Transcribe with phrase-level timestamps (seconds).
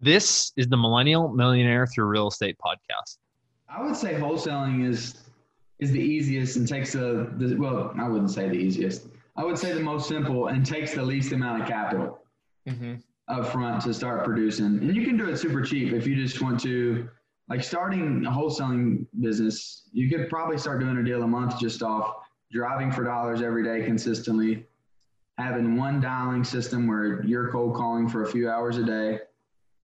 [0.00, 3.18] This is the Millennial Millionaire Through Real Estate podcast.
[3.68, 5.24] I would say wholesaling is
[5.80, 9.08] is the easiest and takes the, the well, I wouldn't say the easiest.
[9.36, 12.20] I would say the most simple and takes the least amount of capital
[12.68, 12.94] mm-hmm.
[13.28, 14.66] up front to start producing.
[14.66, 17.08] And you can do it super cheap if you just want to
[17.48, 21.82] like starting a wholesaling business, you could probably start doing a deal a month just
[21.82, 22.16] off
[22.52, 24.64] driving for dollars every day consistently,
[25.38, 29.18] having one dialing system where you're cold calling for a few hours a day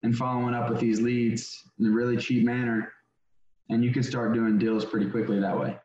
[0.03, 2.91] and following up with these leads in a really cheap manner.
[3.69, 5.77] And you can start doing deals pretty quickly that way.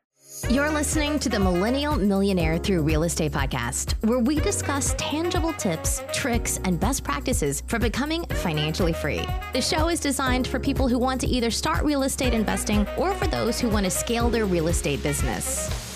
[0.51, 6.03] You're listening to the Millennial Millionaire Through Real Estate podcast, where we discuss tangible tips,
[6.13, 9.27] tricks, and best practices for becoming financially free.
[9.53, 13.15] The show is designed for people who want to either start real estate investing or
[13.15, 15.88] for those who want to scale their real estate business.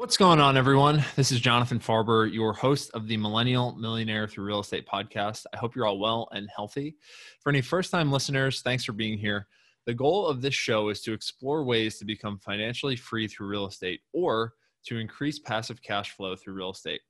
[0.00, 1.04] What's going on, everyone?
[1.14, 5.44] This is Jonathan Farber, your host of the Millennial Millionaire Through Real Estate podcast.
[5.52, 6.96] I hope you're all well and healthy.
[7.40, 9.46] For any first time listeners, thanks for being here.
[9.84, 13.66] The goal of this show is to explore ways to become financially free through real
[13.66, 14.54] estate or
[14.86, 17.02] to increase passive cash flow through real estate.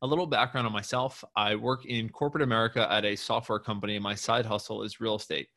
[0.00, 4.14] A little background on myself I work in corporate America at a software company, my
[4.14, 5.48] side hustle is real estate.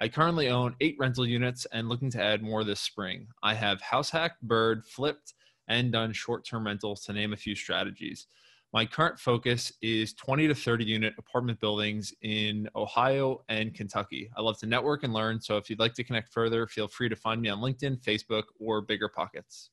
[0.00, 3.26] I currently own eight rental units and looking to add more this spring.
[3.42, 5.34] I have house hacked, BRRRR'd, flipped,
[5.68, 8.26] and done short term rentals, to name a few strategies.
[8.72, 14.30] My current focus is 20 to 30 unit apartment buildings in Ohio and Kentucky.
[14.36, 17.08] I love to network and learn, so if you'd like to connect further, feel free
[17.08, 19.70] to find me on LinkedIn, Facebook, or Bigger Pockets.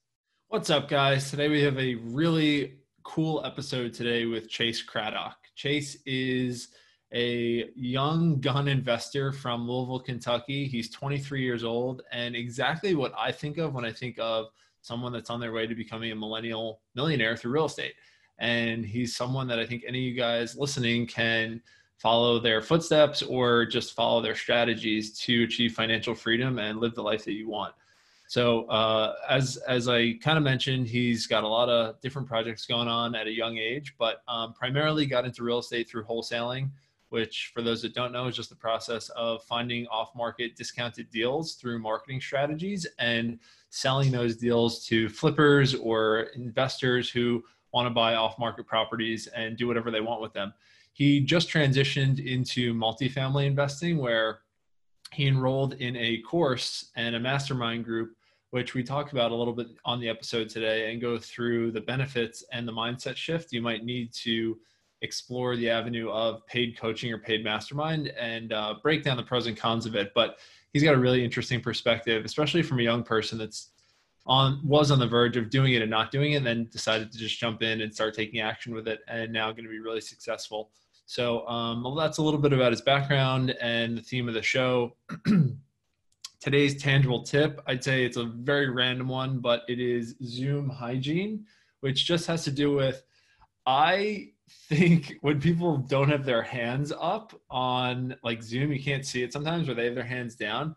[0.47, 1.29] What's up, guys?
[1.29, 5.35] Today we have a really cool episode today with Chase Craddock.
[5.55, 6.69] Chase is
[7.13, 10.67] a young gun investor from Louisville, Kentucky.
[10.67, 14.47] He's 23 years old, and exactly what I think of when I think of
[14.85, 17.95] someone that's on their way to becoming a millennial millionaire through real estate.
[18.37, 21.61] And he's someone that I think any of you guys listening can
[21.97, 27.01] follow their footsteps or just follow their strategies to achieve financial freedom and live the
[27.01, 27.73] life that you want.
[28.27, 32.65] So uh, as as I kind of mentioned, he's got a lot of different projects
[32.65, 36.69] going on at a young age, but um, primarily got into real estate through wholesaling,
[37.09, 41.53] which for those that don't know is just the process of finding off-market discounted deals
[41.53, 43.39] through marketing strategies and
[43.75, 47.43] selling those deals to flippers or investors who
[47.73, 50.53] want to buy off market properties and do whatever they want with them.
[50.93, 54.39] He just transitioned into multifamily investing where
[55.11, 58.15] he enrolled in a course and a mastermind group
[58.51, 61.81] which we talked about a little bit on the episode today and go through the
[61.81, 64.57] benefits and the mindset shift you might need to
[65.01, 69.47] explore the avenue of paid coaching or paid mastermind and uh, break down the pros
[69.47, 70.37] and cons of it but
[70.75, 73.69] he's got a really interesting perspective, especially from a young person that's
[74.25, 77.13] on was on the verge of doing it and not doing it, and then decided
[77.13, 79.79] to just jump in and start taking action with it, and now going to be
[79.79, 80.71] really successful.
[81.05, 84.41] So um, well, that's a little bit about his background and the theme of the
[84.41, 84.97] show.
[86.41, 91.45] Today's tangible tip, I'd say it's a very random one, but it is Zoom hygiene,
[91.79, 93.01] which just has to do with
[93.65, 99.23] I think when people don't have their hands up on like Zoom, you can't see
[99.23, 100.75] it sometimes, where they have their hands down.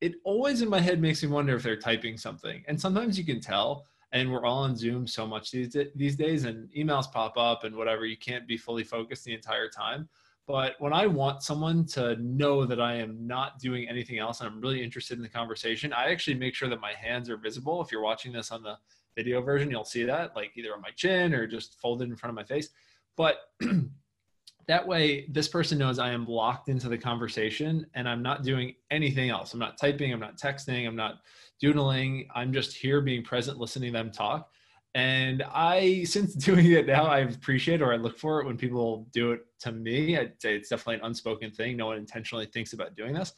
[0.00, 2.62] It always in my head makes me wonder if they're typing something.
[2.68, 3.86] And sometimes you can tell.
[4.12, 7.74] And we're all on Zoom so much these these days, and emails pop up and
[7.74, 8.06] whatever.
[8.06, 10.08] You can't be fully focused the entire time.
[10.46, 14.48] But when I want someone to know that I am not doing anything else and
[14.48, 17.82] I'm really interested in the conversation, I actually make sure that my hands are visible.
[17.82, 18.76] If you're watching this on the
[19.16, 22.30] video version, you'll see that like either on my chin or just folded in front
[22.30, 22.68] of my face.
[23.16, 23.36] But
[24.66, 28.74] that way, this person knows I am locked into the conversation and I'm not doing
[28.90, 29.52] anything else.
[29.52, 31.20] I'm not typing, I'm not texting, I'm not
[31.60, 32.28] doodling.
[32.34, 34.48] I'm just here being present, listening to them talk.
[34.94, 39.08] And I, since doing it now, I appreciate or I look for it when people
[39.12, 40.16] do it to me.
[40.16, 41.76] I'd say it's definitely an unspoken thing.
[41.76, 43.32] No one intentionally thinks about doing this.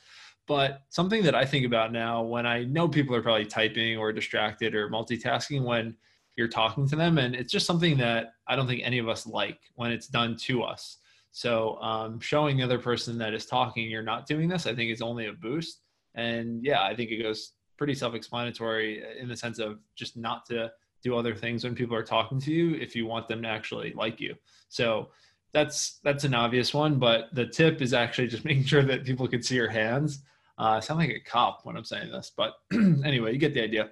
[0.46, 4.12] But something that I think about now when I know people are probably typing or
[4.12, 5.96] distracted or multitasking when
[6.36, 9.26] you're talking to them and it's just something that i don't think any of us
[9.26, 10.98] like when it's done to us.
[11.32, 14.90] So um, showing the other person that is talking you're not doing this i think
[14.90, 15.80] is only a boost.
[16.14, 20.70] And yeah i think it goes pretty self-explanatory in the sense of just not to
[21.02, 23.92] do other things when people are talking to you if you want them to actually
[23.92, 24.34] like you.
[24.68, 25.10] So
[25.52, 29.26] that's that's an obvious one but the tip is actually just making sure that people
[29.28, 30.22] can see your hands
[30.58, 33.62] uh, I sound like a cop when i'm saying this but anyway you get the
[33.62, 33.90] idea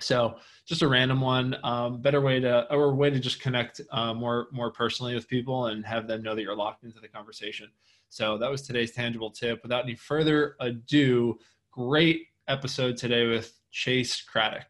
[0.00, 0.36] so
[0.66, 4.48] just a random one, um, better way to or way to just connect uh, more
[4.52, 7.68] more personally with people and have them know that you're locked into the conversation.
[8.08, 9.62] So that was today's tangible tip.
[9.62, 11.38] Without any further ado,
[11.70, 14.66] great episode today with Chase Craddock.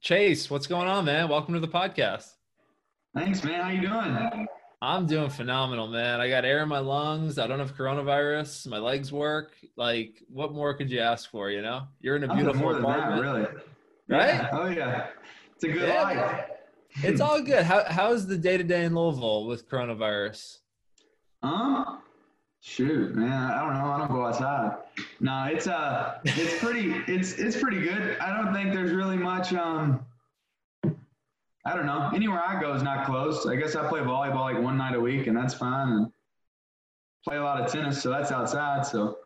[0.00, 1.28] Chase, what's going on, man?
[1.28, 2.32] Welcome to the podcast.
[3.14, 3.62] Thanks, man.
[3.62, 4.48] How you doing?
[4.82, 6.20] I'm doing phenomenal, man.
[6.20, 7.38] I got air in my lungs.
[7.38, 8.66] I don't have coronavirus.
[8.68, 9.52] My legs work.
[9.76, 11.50] Like, what more could you ask for?
[11.50, 13.42] You know, you're in a beautiful more than that, really.
[14.08, 14.34] right?
[14.34, 14.48] Yeah.
[14.52, 15.06] Oh yeah,
[15.54, 16.44] it's a good Yeah, life.
[17.02, 17.64] It's all good.
[17.64, 20.58] How how's the day to day in Louisville with coronavirus?
[21.42, 22.00] Um,
[22.60, 23.90] shoot, man, I don't know.
[23.92, 24.76] I don't go outside.
[25.20, 28.18] No, it's uh, it's pretty, it's it's pretty good.
[28.20, 29.52] I don't think there's really much.
[29.54, 30.04] Um,
[31.66, 32.10] I don't know.
[32.14, 33.44] Anywhere I go is not close.
[33.46, 35.88] I guess I play volleyball like one night a week, and that's fine.
[35.88, 36.12] And
[37.24, 38.86] play a lot of tennis, so that's outside.
[38.86, 39.18] So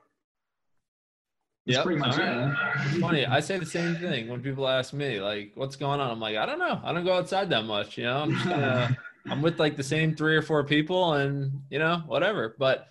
[1.67, 2.23] Yep, pretty much it.
[2.23, 2.57] right.
[2.87, 3.27] It's funny.
[3.27, 6.11] I say the same thing when people ask me, like, what's going on?
[6.11, 6.81] I'm like, I don't know.
[6.83, 7.99] I don't go outside that much.
[7.99, 8.97] You know, I'm just gonna,
[9.31, 12.57] I'm with like the same three or four people and, you know, whatever.
[12.59, 12.89] But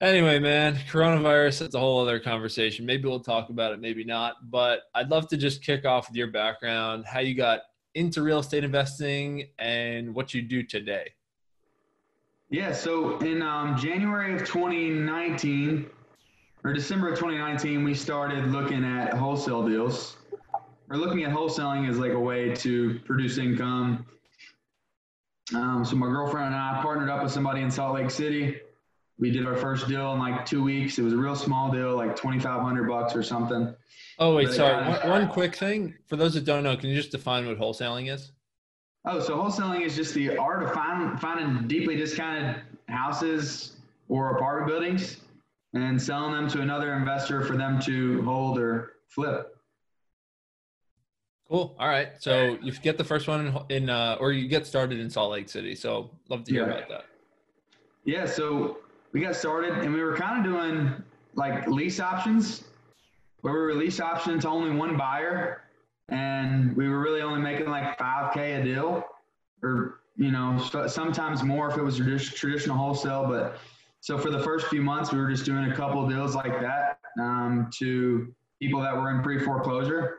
[0.00, 2.86] anyway, man, coronavirus, that's a whole other conversation.
[2.86, 4.36] Maybe we'll talk about it, maybe not.
[4.48, 7.62] But I'd love to just kick off with your background, how you got
[7.96, 11.08] into real estate investing and what you do today.
[12.50, 15.86] Yeah, so in um, January of 2019,
[16.62, 20.16] or December of 2019, we started looking at wholesale deals.
[20.88, 24.04] We're looking at wholesaling as like a way to produce income.
[25.54, 28.60] Um, so my girlfriend and I partnered up with somebody in Salt Lake City.
[29.18, 30.98] We did our first deal in like two weeks.
[30.98, 33.74] It was a real small deal, like 2,500 bucks or something.
[34.18, 34.84] Oh, wait, But, sorry.
[34.84, 37.58] uh, One, one quick thing for those that don't know, can you just define what
[37.58, 38.32] wholesaling is?
[39.06, 43.76] Oh, so wholesaling is just the art of find, finding deeply discounted houses
[44.08, 45.18] or apartment buildings
[45.74, 49.56] and selling them to another investor for them to hold or flip.
[51.48, 51.76] Cool.
[51.78, 52.08] All right.
[52.18, 55.30] So you get the first one in, in uh, or you get started in Salt
[55.30, 55.74] Lake City.
[55.76, 56.74] So love to hear Yeah.
[56.74, 57.04] about that.
[58.04, 58.78] Yeah, so
[59.16, 60.92] we got started and we were kind of doing
[61.36, 62.64] like lease options
[63.40, 65.62] where we were lease option to only one buyer
[66.10, 69.06] and we were really only making like 5k a deal
[69.62, 73.56] or you know sometimes more if it was traditional wholesale but
[74.02, 76.98] so for the first few months we were just doing a couple deals like that
[77.18, 80.18] um, to people that were in pre-foreclosure.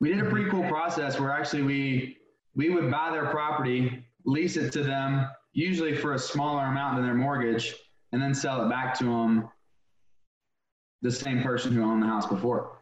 [0.00, 2.16] We did a pretty cool process where actually we
[2.54, 7.04] we would buy their property lease it to them usually for a smaller amount than
[7.04, 7.74] their mortgage
[8.12, 9.48] and then sell it back to them
[11.02, 12.76] the same person who owned the house before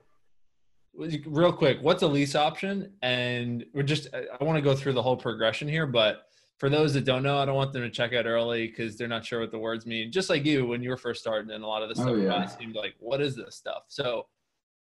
[1.27, 2.93] Real quick, what's a lease option?
[3.03, 6.23] And we're just, I- want to go through the whole progression here, but
[6.59, 9.07] for those that don't know, I don't want them to check out early because they're
[9.07, 10.11] not sure what the words mean.
[10.11, 12.19] Just like you, when you were first starting, and a lot of this Oh, stuff
[12.21, 12.47] yeah.
[12.47, 13.85] seemed like, what is this stuff?
[13.87, 14.27] So,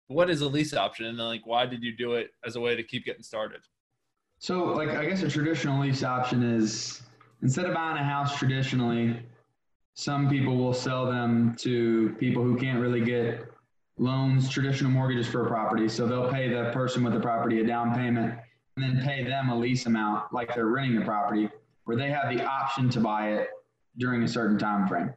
[0.08, 1.06] what is a lease option?
[1.06, 3.60] And then, like, why did you do it as a way to keep getting started?
[4.40, 7.02] So, like, I guess a traditional lease option is
[7.42, 9.20] instead of buying a house traditionally,
[9.94, 13.46] some people will sell them to people who can't really get
[13.98, 15.88] loans, traditional mortgages for a property.
[15.88, 18.38] So they'll pay the person with the property a down payment
[18.76, 21.48] and then pay them a lease amount like they're renting the property,
[21.84, 23.48] where they have the option to buy it
[23.96, 25.12] during a certain time frame.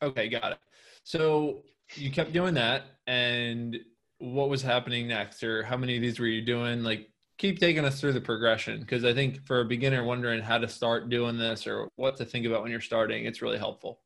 [0.00, 0.58] Okay, got it.
[1.02, 1.64] So
[1.96, 3.76] you kept doing that, and
[4.18, 6.84] what was happening next, or how many of these were you doing?
[6.84, 7.10] Like,
[7.44, 10.66] keep taking us through the progression, because I think for a beginner wondering how to
[10.66, 13.98] start doing this or what to think about when you're starting, it's really helpful.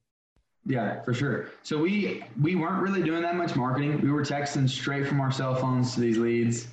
[0.66, 1.50] Yeah, for sure.
[1.62, 4.00] So we we weren't really doing that much marketing.
[4.00, 6.66] We were texting straight from our cell phones to these leads,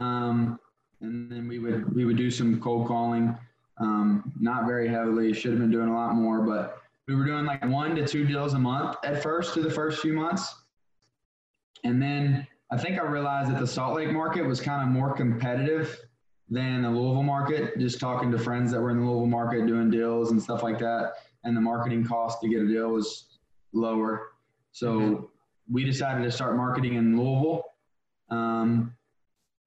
[0.00, 0.58] um,
[1.00, 3.38] and then we would we would do some cold calling.
[3.78, 5.32] Um, not very heavily.
[5.32, 8.26] Should have been doing a lot more, but we were doing like one to two
[8.26, 10.52] deals a month at first through the first few months,
[11.84, 15.14] and then I think I realized that the Salt Lake market was kind of more
[15.14, 16.07] competitive
[16.50, 17.78] than the Louisville market.
[17.78, 20.78] Just talking to friends that were in the Louisville market doing deals and stuff like
[20.78, 21.14] that,
[21.44, 23.38] and the marketing cost to get a deal was
[23.72, 24.32] lower.
[24.72, 25.30] So
[25.70, 27.64] we decided to start marketing in Louisville.
[28.30, 28.94] Um,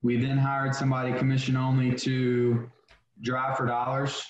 [0.02, 2.70] we then hired somebody commission only to
[3.22, 4.24] drive for dollars,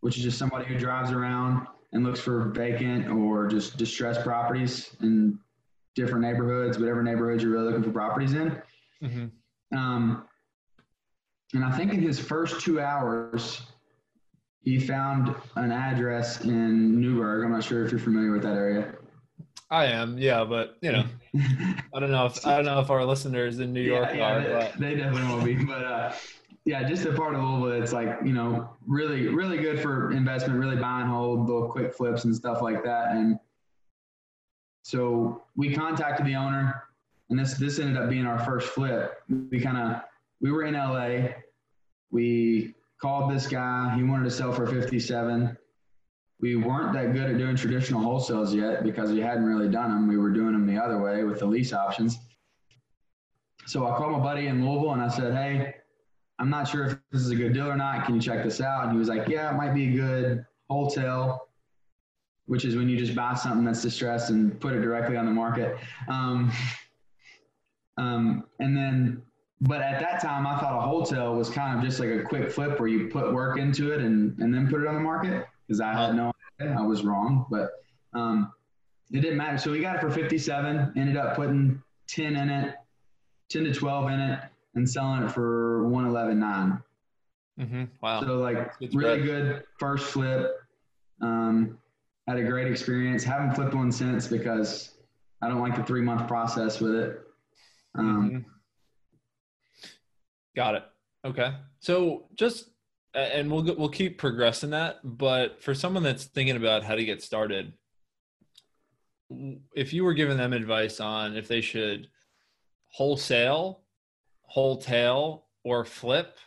[0.00, 4.90] which is just somebody who drives around and looks for vacant or just distressed properties
[5.00, 5.38] in
[5.94, 8.60] different neighborhoods, whatever neighborhoods you're really looking for properties in.
[9.02, 9.76] Mm-hmm.
[9.76, 10.26] Um,
[11.54, 13.62] and I think in his first two hours,
[14.62, 17.44] he found an address in Newburg.
[17.44, 18.94] I'm not sure if you're familiar with that area.
[19.70, 21.04] I am, yeah, but you know,
[21.94, 24.40] I don't know if I don't know if our listeners in New York yeah, are,
[24.42, 25.64] they, but they definitely will be.
[25.64, 26.12] But uh,
[26.64, 30.58] yeah, just a part of Louisville that's like you know really really good for investment,
[30.58, 33.12] really buy and hold, little quick flips and stuff like that.
[33.12, 33.38] And
[34.82, 36.84] so we contacted the owner,
[37.30, 39.14] and this this ended up being our first flip.
[39.28, 40.02] We kind of
[40.40, 41.28] we were in LA.
[42.10, 43.94] We called this guy.
[43.96, 45.56] He wanted to sell for 57.
[46.38, 50.08] We weren't that good at doing traditional wholesales yet because we hadn't really done them.
[50.08, 52.18] We were doing them the other way with the lease options.
[53.66, 55.74] So I called my buddy in Louisville and I said, "Hey,
[56.38, 58.04] I'm not sure if this is a good deal or not.
[58.04, 58.84] Can you check this out?
[58.84, 61.48] And he was like, Yeah, it might be a good wholesale,
[62.46, 65.32] which is when you just buy something that's distressed and put it directly on the
[65.32, 65.76] market.
[66.08, 66.52] Um,
[67.96, 69.22] um, and then,
[69.60, 72.50] but at that time, I thought a wholesale was kind of just like a quick
[72.50, 75.46] flip where you put work into it and, and then put it on the market
[75.66, 76.76] because I had no idea.
[76.78, 77.70] I was wrong, but
[78.12, 78.52] um,
[79.10, 79.56] it didn't matter.
[79.56, 82.74] So we got it for 57, ended up putting 10 in it,
[83.50, 84.40] 10 to 12 in it,
[84.74, 86.82] and selling it for 111.9.
[87.58, 87.84] Mm-hmm.
[88.02, 88.20] Wow.
[88.20, 90.52] So like really good first flip.
[91.22, 91.78] Um,
[92.28, 93.24] had a great experience.
[93.24, 94.90] Haven't flipped one since because
[95.40, 97.20] I don't like the three month process with it.
[97.94, 98.50] Um, mm-hmm.
[100.56, 100.84] Got it.
[101.24, 101.54] Okay.
[101.80, 102.70] So just
[103.14, 104.96] and we'll we'll keep progressing that.
[105.04, 107.72] But for someone that's thinking about how to get started,
[109.74, 112.08] if you were giving them advice on if they should
[112.88, 113.82] wholesale,
[114.42, 116.38] wholesale, or flip,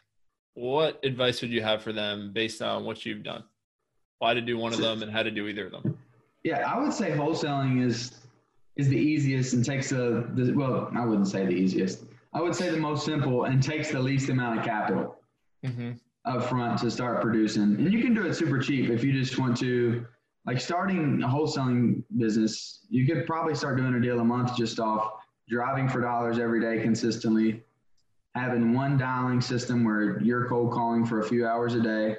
[0.53, 3.43] what advice would you have for them based on what you've done?
[4.17, 5.97] Why to do one of them and how to do either of them?
[6.43, 8.15] Yeah, I would say wholesaling is
[8.75, 12.05] is the easiest and takes a the well, I wouldn't say the easiest.
[12.33, 15.17] I would say the most simple and takes the least amount of capital
[15.65, 15.91] mm-hmm.
[16.25, 17.63] up front to start producing.
[17.63, 20.05] And you can do it super cheap if you just want to
[20.45, 24.79] like starting a wholesaling business, you could probably start doing a deal a month just
[24.79, 25.11] off
[25.47, 27.63] driving for dollars every day consistently,
[28.35, 32.15] having one dialing system where you're cold calling for a few hours a day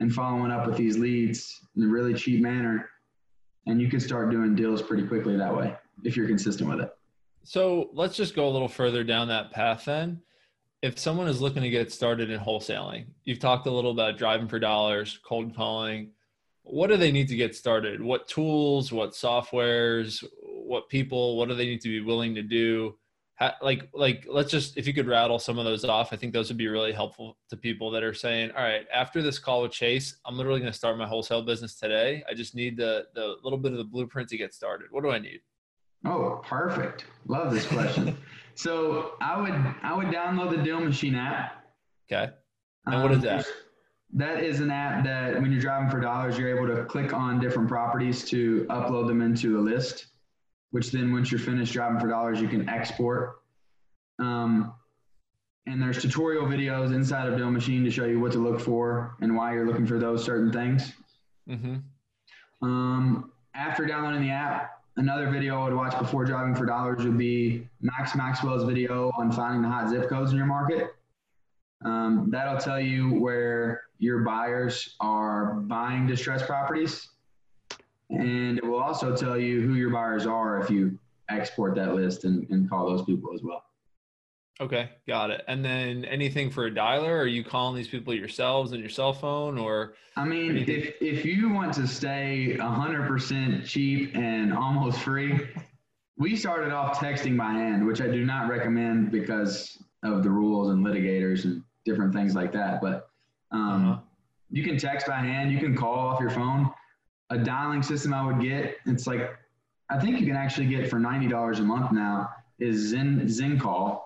[0.00, 2.90] and following up with these leads in a really cheap manner.
[3.66, 6.92] And you can start doing deals pretty quickly that way if you're consistent with it.
[7.44, 10.22] So let's just go a little further down that path then.
[10.80, 14.48] If someone is looking to get started in wholesaling, you've talked a little about driving
[14.48, 16.10] for dollars, cold calling.
[16.62, 18.02] What do they need to get started?
[18.02, 22.96] What tools, what softwares, what people, what do they need to be willing to do?
[23.34, 26.32] How, like, like, let's just, if you could rattle some of those off, I think
[26.32, 29.62] those would be really helpful to people that are saying, all right, after this call
[29.62, 32.24] with Chase, I'm literally going to start my wholesale business today.
[32.30, 34.86] I just need the, the little bit of the blueprint to get started.
[34.90, 35.40] What do I need?
[36.04, 37.06] Oh, perfect.
[37.26, 38.16] Love this question.
[38.54, 41.64] so I would I would download the Deal Machine app.
[42.10, 42.32] Okay.
[42.86, 43.46] And what is um, that?
[44.12, 47.40] That is an app that when you're driving for dollars, you're able to click on
[47.40, 50.06] different properties to upload them into a list,
[50.70, 53.40] which then once you're finished driving for dollars, you can export.
[54.20, 54.72] Um,
[55.66, 59.16] and there's tutorial videos inside of Deal Machine to show you what to look for
[59.20, 60.92] and why you're looking for those certain things.
[61.48, 61.76] Mm-hmm.
[62.62, 67.18] Um, after downloading the app, Another video I would watch before driving for dollars would
[67.18, 70.94] be Max Maxwell's video on finding the hot zip codes in your market.
[71.84, 77.08] Um, that'll tell you where your buyers are buying distressed properties.
[78.10, 80.96] And it will also tell you who your buyers are if you
[81.28, 83.64] export that list and, and call those people as well.
[84.60, 85.42] Okay, got it.
[85.48, 87.20] And then anything for a dialer?
[87.20, 89.94] Are you calling these people yourselves on your cell phone or?
[90.16, 95.48] I mean, if, if you want to stay 100% cheap and almost free,
[96.16, 100.68] we started off texting by hand, which I do not recommend because of the rules
[100.70, 102.80] and litigators and different things like that.
[102.80, 103.08] But
[103.50, 104.00] um, uh-huh.
[104.50, 106.70] you can text by hand, you can call off your phone.
[107.30, 109.36] A dialing system I would get, it's like,
[109.90, 112.30] I think you can actually get for $90 a month now
[112.60, 114.00] is Zen, XenCall.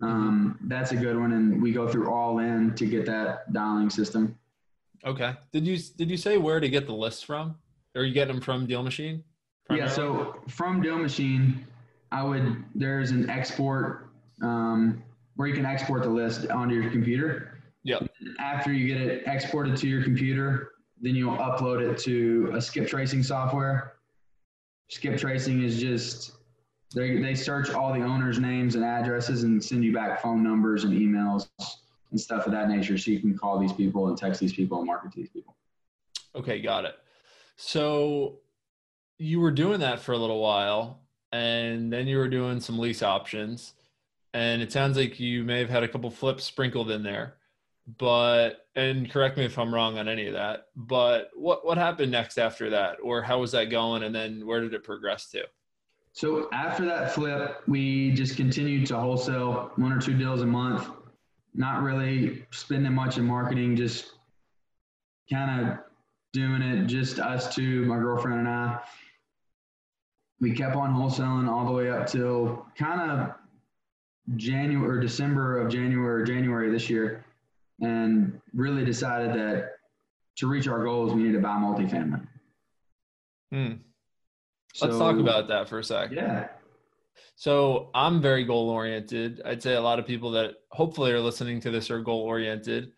[0.00, 3.90] Um, that's a good one, and we go through all in to get that dialing
[3.90, 4.38] system.
[5.04, 5.34] Okay.
[5.52, 7.56] Did you did you say where to get the lists from?
[7.94, 9.24] Or you get them from Deal Machine?
[9.66, 9.90] Primarily?
[9.90, 9.94] Yeah.
[9.94, 11.66] So from Deal Machine,
[12.12, 14.10] I would there's an export
[14.42, 15.02] um,
[15.36, 17.60] where you can export the list onto your computer.
[17.84, 18.08] Yep.
[18.38, 22.88] After you get it exported to your computer, then you'll upload it to a skip
[22.88, 23.94] tracing software.
[24.88, 26.32] Skip tracing is just
[26.94, 30.84] they, they search all the owners' names and addresses and send you back phone numbers
[30.84, 31.48] and emails
[32.10, 32.96] and stuff of that nature.
[32.96, 35.54] So you can call these people and text these people and market to these people.
[36.34, 36.94] Okay, got it.
[37.56, 38.38] So
[39.18, 41.00] you were doing that for a little while
[41.32, 43.74] and then you were doing some lease options.
[44.32, 47.34] And it sounds like you may have had a couple flips sprinkled in there
[47.96, 52.12] but and correct me if i'm wrong on any of that but what what happened
[52.12, 52.98] next after that?
[53.02, 54.02] Or how was that going?
[54.02, 55.44] And then where did it progress to
[56.18, 60.90] so after that flip, we just continued to wholesale one or two deals a month,
[61.54, 64.14] not really spending much in marketing, just
[65.30, 65.78] kind of
[66.32, 68.80] doing it just us two, my girlfriend and I.
[70.40, 73.34] We kept on wholesaling all the way up till kind of
[74.34, 77.24] January or December of January or January this year,
[77.80, 79.74] and really decided that
[80.38, 82.26] to reach our goals, we needed to buy multifamily.
[83.52, 83.74] Hmm.
[84.80, 84.86] Hmm.
[84.86, 86.10] Let's talk about that for a sec.
[86.12, 86.48] Yeah.
[87.36, 89.40] So I'm very goal oriented.
[89.44, 92.92] I'd say a lot of people that hopefully are listening to this are goal oriented.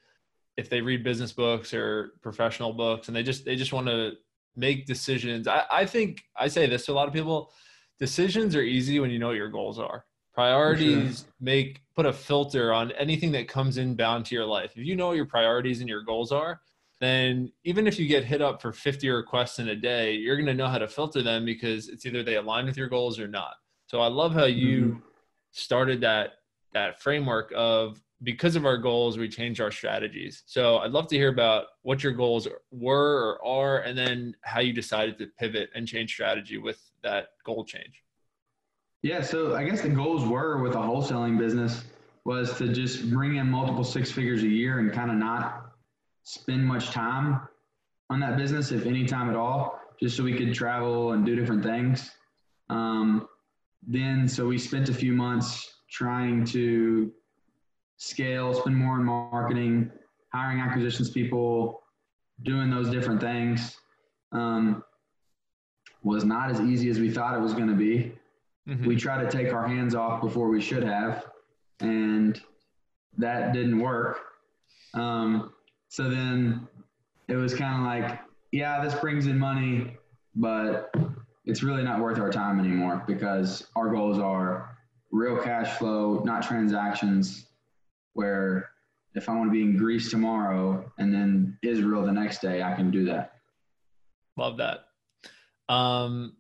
[0.57, 4.13] If they read business books or professional books and they just they just want to
[4.57, 5.47] make decisions.
[5.47, 7.53] I, I think I say this to a lot of people.
[7.99, 10.07] Decisions are easy when you know what your goals are.
[10.33, 11.29] Priorities sure.
[11.41, 14.73] make put a filter on anything that comes inbound to your life.
[14.77, 16.61] If you know what your priorities and your goals are,
[17.01, 20.47] then even if you get hit up for 50 requests in a day, you're going
[20.47, 23.27] to know how to filter them because it's either they align with your goals or
[23.27, 23.55] not.
[23.87, 24.99] So I love how you mm-hmm.
[25.51, 26.35] started that
[26.73, 30.43] that framework of because of our goals, we change our strategies.
[30.47, 34.61] So I'd love to hear about what your goals were or are, and then how
[34.61, 38.05] you decided to pivot and change strategy with that goal change.
[39.03, 41.85] Yeah, so I guess the goals were with a wholesaling business
[42.27, 45.70] was to just bring in multiple six figures a year and kind of not
[46.23, 47.41] spend much time
[48.09, 51.35] on that business, if any time at all, just so we could travel and do
[51.37, 52.11] different things.
[52.69, 53.29] Um,
[53.87, 57.13] then, so we spent a few months trying to
[57.97, 59.91] scale, spend more in marketing,
[60.33, 61.83] hiring acquisitions people,
[62.43, 63.77] doing those different things
[64.33, 64.83] um,
[66.03, 68.13] was not as easy as we thought it was going to be.
[68.69, 68.87] Mm-hmm.
[68.87, 71.27] We tried to take our hands off before we should have,
[71.81, 72.41] and
[73.19, 74.21] that didn't work.
[74.95, 75.53] Um,
[75.91, 76.69] so then
[77.29, 78.21] it was kind of like,
[78.53, 79.97] yeah, this brings in money,
[80.37, 80.95] but
[81.45, 84.79] it's really not worth our time anymore because our goals are
[85.11, 87.47] real cash flow, not transactions,
[88.13, 88.71] where
[89.17, 92.73] if I want to be in Greece tomorrow and then Israel the next day, I
[92.75, 93.33] can do that.
[94.37, 94.85] Love that.
[95.69, 96.37] Um,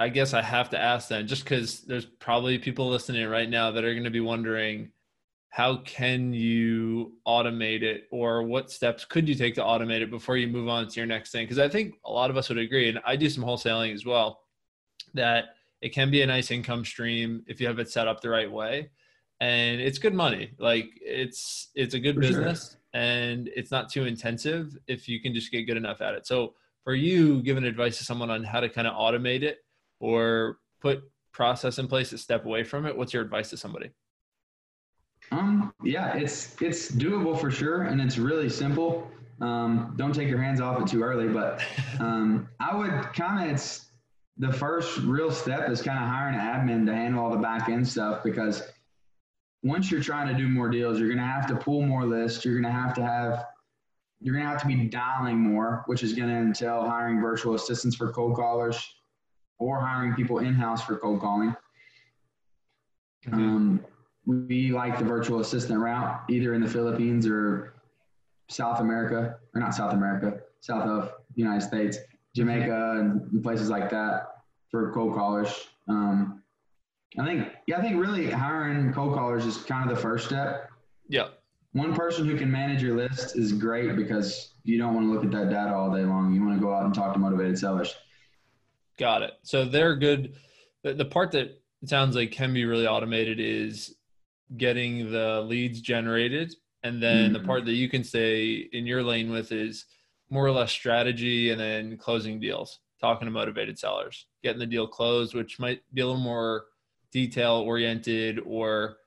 [0.00, 3.70] I guess I have to ask then, just because there's probably people listening right now
[3.70, 4.90] that are going to be wondering,
[5.50, 10.36] how can you automate it, or what steps could you take to automate it before
[10.36, 11.44] you move on to your next thing?
[11.44, 14.04] Because I think a lot of us would agree, and I do some wholesaling as
[14.04, 14.40] well,
[15.14, 15.46] that
[15.80, 18.50] it can be a nice income stream if you have it set up the right
[18.50, 18.90] way
[19.40, 20.52] and it's good money.
[20.58, 23.00] Like it's it's a good for business sure.
[23.00, 26.26] and it's not too intensive if you can just get good enough at it.
[26.26, 29.58] So for you, giving advice to someone on how to kind of automate it
[30.00, 33.90] or put process in place to step away from it, what's your advice to somebody?
[35.30, 39.10] Um, yeah, it's it's doable for sure, and it's really simple.
[39.40, 41.62] Um, don't take your hands off it too early, but
[42.00, 43.86] um, I would kind of it's
[44.38, 47.68] the first real step is kind of hiring an admin to handle all the back
[47.68, 48.62] end stuff because
[49.62, 52.44] once you're trying to do more deals, you're going to have to pull more lists.
[52.44, 53.46] You're going to have to have,
[54.20, 57.54] you're going to have to be dialing more, which is going to entail hiring virtual
[57.54, 58.80] assistants for cold callers
[59.58, 61.54] or hiring people in house for cold calling.
[63.26, 63.34] Mm-hmm.
[63.34, 63.84] Um,
[64.28, 67.72] we like the virtual assistant route, either in the Philippines or
[68.48, 71.96] South America, or not South America, south of the United States,
[72.36, 75.68] Jamaica, and places like that for cold callers.
[75.88, 76.42] Um,
[77.18, 80.68] I think, yeah, I think really hiring cold callers is kind of the first step.
[81.08, 81.28] Yeah.
[81.72, 85.24] One person who can manage your list is great because you don't want to look
[85.24, 86.34] at that data all day long.
[86.34, 87.94] You want to go out and talk to motivated sellers.
[88.98, 89.32] Got it.
[89.42, 90.34] So they're good.
[90.82, 93.94] The, the part that sounds like can be really automated is
[94.56, 96.54] getting the leads generated.
[96.82, 97.32] And then mm-hmm.
[97.34, 99.86] the part that you can stay in your lane with is
[100.30, 104.86] more or less strategy and then closing deals, talking to motivated sellers, getting the deal
[104.86, 106.66] closed, which might be a little more
[107.10, 108.98] detail oriented or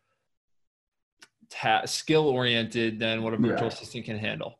[1.49, 3.73] ta- skill oriented than what a virtual yeah.
[3.73, 4.57] assistant can handle.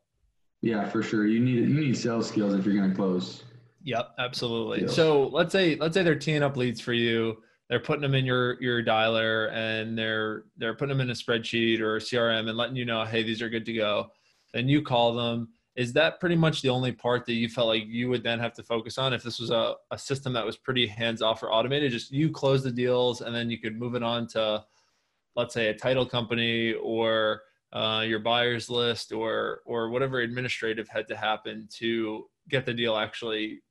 [0.61, 1.25] Yeah, for sure.
[1.25, 3.43] You need you need sales skills if you're going to close.
[3.83, 4.79] Yep, absolutely.
[4.81, 4.95] Deals.
[4.95, 7.37] So let's say let's say they're teeing up leads for you.
[7.71, 11.79] They're putting them in your your dialer and they're they're putting them in a spreadsheet
[11.79, 14.11] or a CRM and letting you know, hey, these are good to go.
[14.53, 15.47] Then you call them.
[15.77, 18.51] Is that pretty much the only part that you felt like you would then have
[18.55, 21.53] to focus on if this was a, a system that was pretty hands off or
[21.53, 21.93] automated?
[21.93, 24.65] Just you close the deals and then you could move it on to
[25.37, 31.07] let's say a title company or uh, your buyers list or or whatever administrative had
[31.07, 33.61] to happen to get the deal actually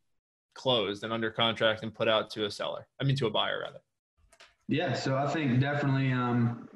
[0.54, 2.88] closed and under contract and put out to a seller.
[2.98, 3.80] I mean to a buyer rather
[4.70, 6.68] yeah so i think definitely um,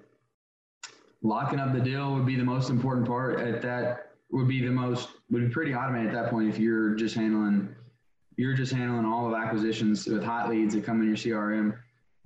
[1.22, 4.70] locking up the deal would be the most important part at that would be the
[4.70, 7.74] most would be pretty automated at that point if you're just handling
[8.36, 11.76] you're just handling all of acquisitions with hot leads that come in your CRM.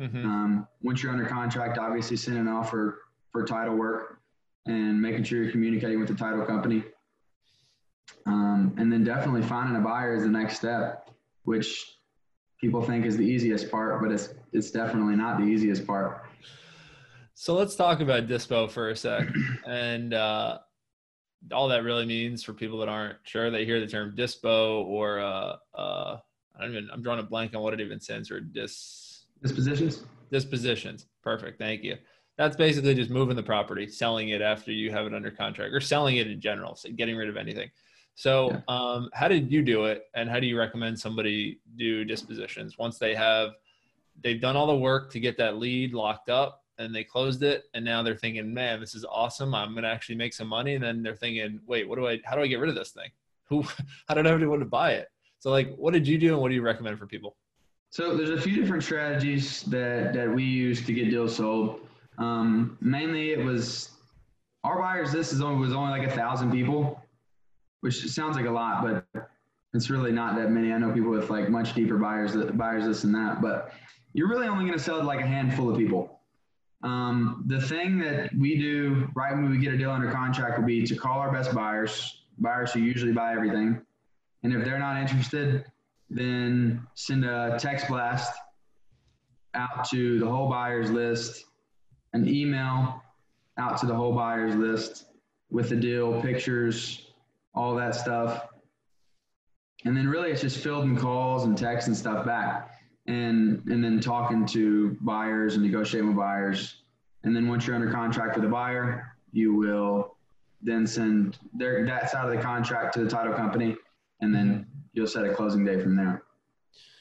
[0.00, 0.24] Mm-hmm.
[0.24, 2.98] Um, once you're under contract, obviously sending off for
[3.30, 4.20] for title work
[4.66, 6.84] and making sure you're communicating with the title company.
[8.26, 11.10] Um, and then definitely finding a buyer is the next step,
[11.44, 11.97] which
[12.60, 16.24] people think is the easiest part, but it's it's definitely not the easiest part.
[17.34, 19.28] So let's talk about Dispo for a sec.
[19.66, 20.58] and uh,
[21.52, 25.20] all that really means for people that aren't sure, they hear the term dispo or
[25.20, 26.18] uh, uh,
[26.56, 26.88] I don't even.
[26.92, 28.40] I'm drawing a blank on what it even stands for.
[28.40, 30.04] Dis dispositions.
[30.32, 31.06] Dispositions.
[31.22, 31.58] Perfect.
[31.58, 31.96] Thank you.
[32.36, 35.80] That's basically just moving the property, selling it after you have it under contract, or
[35.80, 37.68] selling it in general, so getting rid of anything.
[38.18, 38.60] So, yeah.
[38.66, 42.98] um, how did you do it, and how do you recommend somebody do dispositions once
[42.98, 43.50] they have
[44.24, 47.66] they've done all the work to get that lead locked up and they closed it,
[47.74, 49.54] and now they're thinking, "Man, this is awesome!
[49.54, 52.18] I'm going to actually make some money." And then they're thinking, "Wait, what do I?
[52.24, 53.08] How do I get rid of this thing?
[53.50, 53.62] Who?
[54.08, 55.06] How did I want to buy it?"
[55.38, 57.36] So, like, what did you do, and what do you recommend for people?
[57.90, 61.86] So, there's a few different strategies that that we use to get deals sold.
[62.18, 63.90] Um, mainly, it was
[64.64, 65.12] our buyers.
[65.12, 67.00] This is only was only like a thousand people,
[67.80, 69.28] which sounds like a lot, but
[69.74, 70.72] it's really not that many.
[70.72, 73.72] I know people with like much deeper buyers, buyers this and that, but
[74.12, 76.20] you're really only going to sell to like a handful of people.
[76.82, 80.66] Um, the thing that we do right when we get a deal under contract will
[80.66, 83.80] be to call our best buyers, buyers who usually buy everything,
[84.42, 85.64] and if they're not interested,
[86.08, 88.32] then send a text blast
[89.54, 91.44] out to the whole buyers list
[92.12, 93.02] an email
[93.58, 95.06] out to the whole buyers list
[95.50, 97.07] with the deal, pictures,
[97.58, 98.46] all that stuff.
[99.84, 102.70] And then really it's just fielding calls and texts and stuff back
[103.06, 106.82] and and then talking to buyers and negotiating with buyers.
[107.24, 110.16] And then once you're under contract with a buyer, you will
[110.62, 113.76] then send their that side of the contract to the title company
[114.20, 116.22] and then you'll set a closing date from there.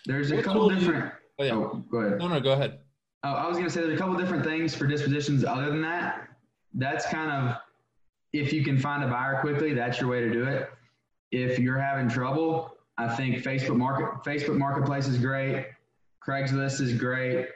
[0.06, 1.54] There's a what couple different you, oh, yeah.
[1.54, 2.18] oh, go ahead.
[2.20, 2.80] No, no, go ahead.
[3.24, 5.82] Oh, I was going to say there's a couple different things for dispositions other than
[5.82, 6.30] that.
[6.74, 7.58] That's kind of
[8.34, 10.70] if you can find a buyer quickly, that's your way to do it.
[11.32, 15.68] If you're having trouble, I think Facebook market Facebook Marketplace is great.
[16.26, 17.48] Craigslist is great.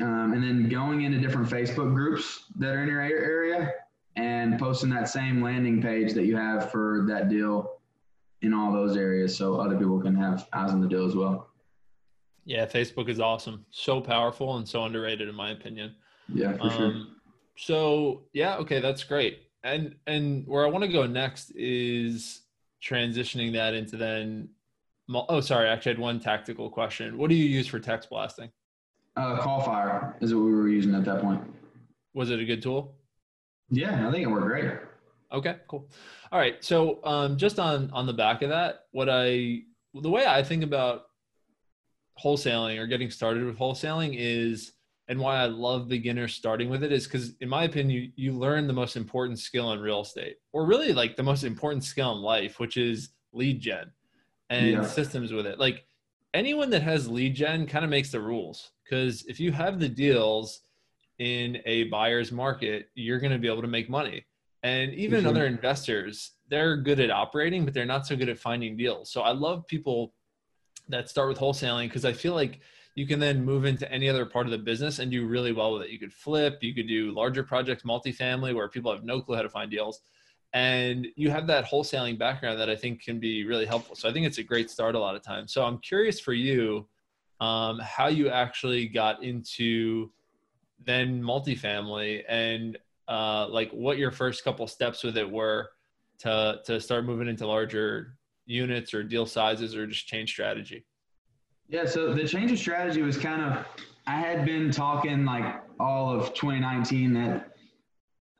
[0.00, 3.72] Um, and then going into different Facebook groups that are in your area
[4.16, 7.78] and posting that same landing page that you have for that deal
[8.42, 11.48] in all those areas so other people can have eyes on the deal as well.
[12.44, 13.64] Yeah, Facebook is awesome.
[13.70, 15.94] So powerful and so underrated in my opinion.
[16.28, 17.02] Yeah, for um, sure.
[17.56, 19.42] So yeah, okay, that's great.
[19.64, 22.42] And and where I want to go next is
[22.82, 24.50] transitioning that into then
[25.12, 27.18] oh sorry, I actually had one tactical question.
[27.18, 28.50] What do you use for text blasting?
[29.16, 31.42] Uh, Callfire is what we were using at that point.
[32.14, 32.94] Was it a good tool?
[33.70, 34.70] Yeah, I think it worked great.
[35.32, 35.88] Okay, cool.
[36.30, 36.62] All right.
[36.62, 39.62] So um, just on on the back of that, what I
[39.94, 41.06] the way I think about
[42.22, 44.73] wholesaling or getting started with wholesaling is
[45.08, 48.32] and why I love beginners starting with it is because, in my opinion, you, you
[48.32, 52.12] learn the most important skill in real estate, or really like the most important skill
[52.12, 53.90] in life, which is lead gen
[54.50, 54.82] and yeah.
[54.82, 55.58] systems with it.
[55.58, 55.86] Like
[56.32, 59.88] anyone that has lead gen kind of makes the rules because if you have the
[59.88, 60.60] deals
[61.18, 64.24] in a buyer's market, you're going to be able to make money.
[64.62, 65.28] And even mm-hmm.
[65.28, 69.12] other investors, they're good at operating, but they're not so good at finding deals.
[69.12, 70.14] So I love people
[70.88, 72.60] that start with wholesaling because I feel like
[72.94, 75.72] you can then move into any other part of the business and do really well
[75.72, 75.90] with it.
[75.90, 79.42] You could flip, you could do larger projects, multifamily, where people have no clue how
[79.42, 80.00] to find deals.
[80.52, 83.96] And you have that wholesaling background that I think can be really helpful.
[83.96, 85.52] So I think it's a great start a lot of times.
[85.52, 86.86] So I'm curious for you
[87.40, 90.12] um, how you actually got into
[90.84, 92.78] then multifamily and
[93.08, 95.70] uh, like what your first couple steps with it were
[96.20, 100.86] to to start moving into larger units or deal sizes or just change strategy?
[101.68, 103.66] Yeah, so the change of strategy was kind of,
[104.06, 107.56] I had been talking like all of 2019 that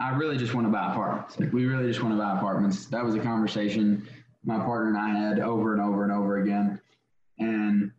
[0.00, 1.38] I really just want to buy apartments.
[1.40, 2.86] Like we really just want to buy apartments.
[2.86, 4.06] That was a conversation
[4.44, 6.80] my partner and I had over and over and over again.
[7.38, 7.90] And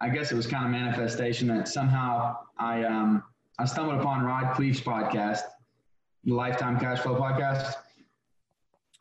[0.00, 3.22] I guess it was kind of manifestation that somehow I um,
[3.58, 5.40] I stumbled upon Rod Khleif's podcast,
[6.24, 7.74] the Lifetime Cash Flow podcast.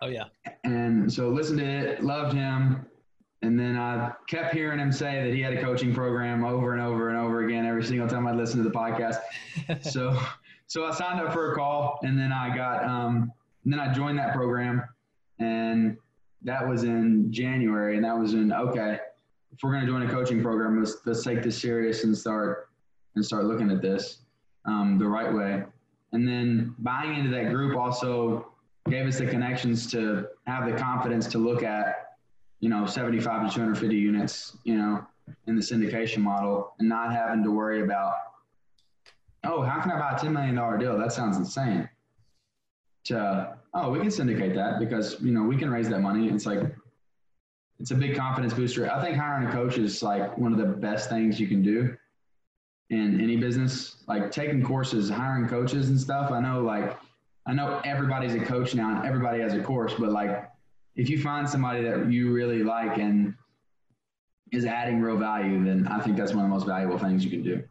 [0.01, 0.25] Oh yeah.
[0.63, 2.85] And so listened to it, loved him,
[3.43, 6.82] and then I kept hearing him say that he had a coaching program over and
[6.82, 9.17] over and over again every single time I listened to the podcast.
[9.91, 10.17] so
[10.67, 13.34] so I signed up for a call, and then I got um,
[13.65, 14.82] then I joined that program,
[15.39, 15.97] and
[16.43, 18.97] that was in January, and that was in okay.
[19.51, 22.69] If we're going to join a coaching program, let's let's take this serious and start
[23.15, 24.19] and start looking at this
[24.65, 25.63] um, the right way.
[26.13, 28.53] And then buying into that group also
[28.89, 32.12] gave us the connections to have the confidence to look at,
[32.63, 35.06] you know, 75 to 250 units, you know,
[35.47, 38.13] in the syndication model and not having to worry about,
[39.43, 40.97] oh, how can I buy a $10 million deal?
[40.97, 41.89] That sounds insane.
[43.08, 46.30] To, oh, we can syndicate that because, you know, we can raise that money.
[46.30, 46.62] It's like,
[47.82, 48.89] it's a big confidence booster.
[48.89, 51.97] I think hiring a coach is like one of the best things you can do
[52.89, 53.97] in any business.
[54.08, 56.32] Like taking courses, hiring coaches and stuff.
[56.32, 56.97] I know like
[57.45, 60.49] I know everybody's a coach now and everybody has a course, but like
[60.95, 63.34] if you find somebody that you really like and
[64.51, 67.32] is adding real value, then I think that's one of the most valuable things you
[67.32, 67.63] can do.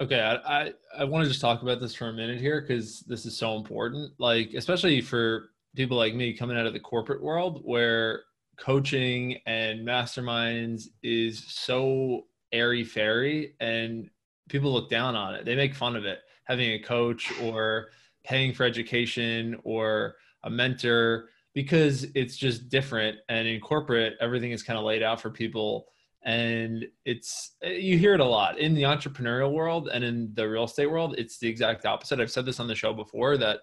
[0.00, 3.00] Okay, I, I, I want to just talk about this for a minute here because
[3.00, 4.12] this is so important.
[4.18, 8.22] Like, especially for people like me coming out of the corporate world where
[8.58, 14.08] coaching and masterminds is so airy fairy and
[14.48, 15.44] people look down on it.
[15.44, 17.88] They make fun of it, having a coach or
[18.24, 23.18] paying for education or a mentor because it's just different.
[23.28, 25.86] And in corporate, everything is kind of laid out for people.
[26.24, 30.64] And it's, you hear it a lot in the entrepreneurial world and in the real
[30.64, 31.16] estate world.
[31.18, 32.20] It's the exact opposite.
[32.20, 33.60] I've said this on the show before that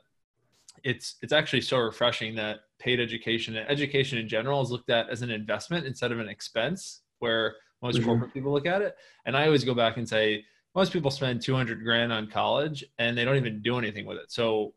[0.84, 5.10] it's, it's actually so refreshing that paid education and education in general is looked at
[5.10, 8.06] as an investment instead of an expense where most mm-hmm.
[8.06, 8.95] corporate people look at it.
[9.25, 13.17] And I always go back and say, most people spend 200 grand on college and
[13.17, 14.32] they don't even do anything with it.
[14.32, 14.73] So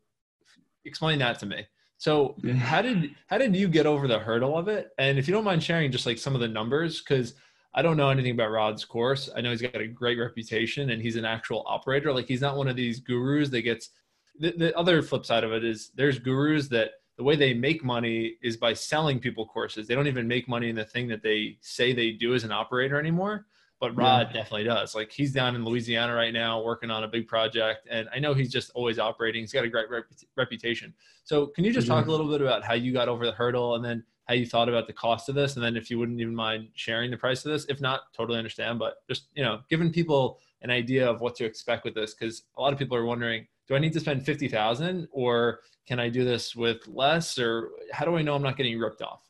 [0.85, 1.65] explain that to me.
[2.03, 4.89] So how did how did you get over the hurdle of it?
[4.97, 7.35] And if you don't mind sharing just like some of the numbers, because
[7.73, 9.29] I don't know anything about Rod's course.
[9.33, 12.11] I know he's got a great reputation and he's an actual operator.
[12.11, 13.91] Like he's not one of these gurus that gets
[14.37, 17.85] the, the other flip side of it is there's gurus that the way they make
[17.85, 19.87] money is by selling people courses.
[19.87, 22.51] They don't even make money in the thing that they say they do as an
[22.51, 23.45] operator anymore
[23.83, 24.39] but Rod yeah.
[24.39, 24.95] definitely does.
[24.95, 28.33] Like he's down in Louisiana right now working on a big project, and I know
[28.33, 29.41] he's just always operating.
[29.41, 30.05] He's got a great rep-
[30.37, 30.93] reputation.
[31.25, 31.97] So, can you just mm-hmm.
[31.97, 34.45] talk a little bit about how you got over the hurdle, and then how you
[34.45, 37.17] thought about the cost of this, and then if you wouldn't even mind sharing the
[37.17, 37.65] price of this?
[37.65, 38.79] If not, totally understand.
[38.79, 42.43] But just you know, giving people an idea of what to expect with this, because
[42.57, 45.99] a lot of people are wondering, do I need to spend fifty thousand, or can
[45.99, 49.29] I do this with less, or how do I know I'm not getting ripped off?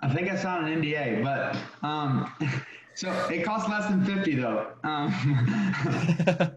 [0.00, 2.32] I think I signed an NDA, but um,
[3.00, 5.06] So it costs less than fifty though, um,
[5.86, 6.52] and,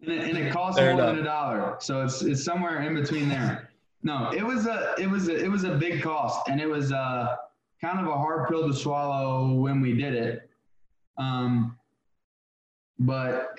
[0.00, 1.16] it, and, it, costs Fair more enough.
[1.16, 1.76] than a dollar.
[1.80, 3.68] So it's it's somewhere in between there.
[4.04, 6.92] No, it was a it was a, it was a big cost, and it was
[6.92, 7.34] uh,
[7.80, 10.48] kind of a hard pill to swallow when we did it.
[11.18, 11.76] Um,
[13.00, 13.58] but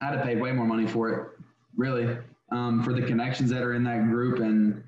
[0.00, 1.28] I had to pay way more money for it,
[1.76, 2.18] really,
[2.50, 4.82] um, for the connections that are in that group and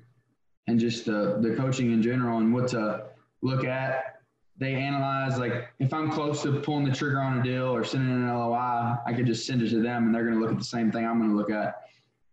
[0.67, 3.05] and just the the coaching in general and what to
[3.41, 4.14] look at
[4.57, 8.09] they analyze like if I'm close to pulling the trigger on a deal or sending
[8.11, 10.57] an LOI, I could just send it to them and they're going to look at
[10.57, 11.81] the same thing I'm going to look at,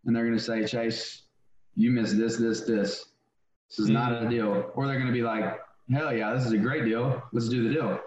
[0.06, 1.22] and they're going to say, Chase,
[1.74, 3.06] you missed this, this, this.
[3.68, 3.94] This is mm-hmm.
[3.94, 4.30] not a mm-hmm.
[4.30, 4.70] deal.
[4.74, 7.22] Or they're going to be like, hell yeah, this is a great deal.
[7.32, 8.00] Let's do the deal.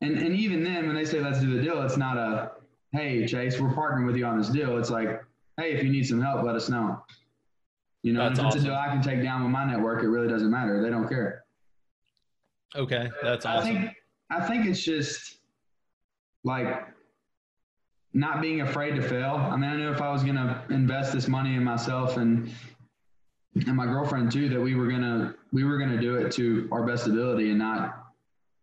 [0.00, 2.52] And and even then, when they say let's do the deal, it's not a
[2.90, 4.76] hey Chase, we're partnering with you on this deal.
[4.78, 5.22] It's like,
[5.56, 7.00] hey, if you need some help, let us know.
[8.02, 8.60] You know, if it's awesome.
[8.60, 10.82] a deal I can take down with my network, it really doesn't matter.
[10.82, 11.44] They don't care.
[12.74, 13.68] Okay, that's awesome.
[13.68, 13.96] I think
[14.30, 15.36] I think it's just
[16.44, 16.86] like
[18.14, 19.34] not being afraid to fail.
[19.34, 22.52] I mean, I knew if I was going to invest this money in myself and
[23.54, 26.86] and my girlfriend too, that we were gonna we were gonna do it to our
[26.86, 28.06] best ability and not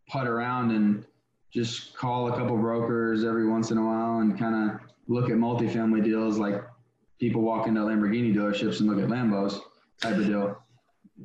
[0.07, 1.05] putt around and
[1.51, 5.35] just call a couple brokers every once in a while and kind of look at
[5.35, 6.63] multifamily deals like
[7.19, 9.59] people walk into Lamborghini dealerships and look at Lambos
[10.01, 10.57] type of deal.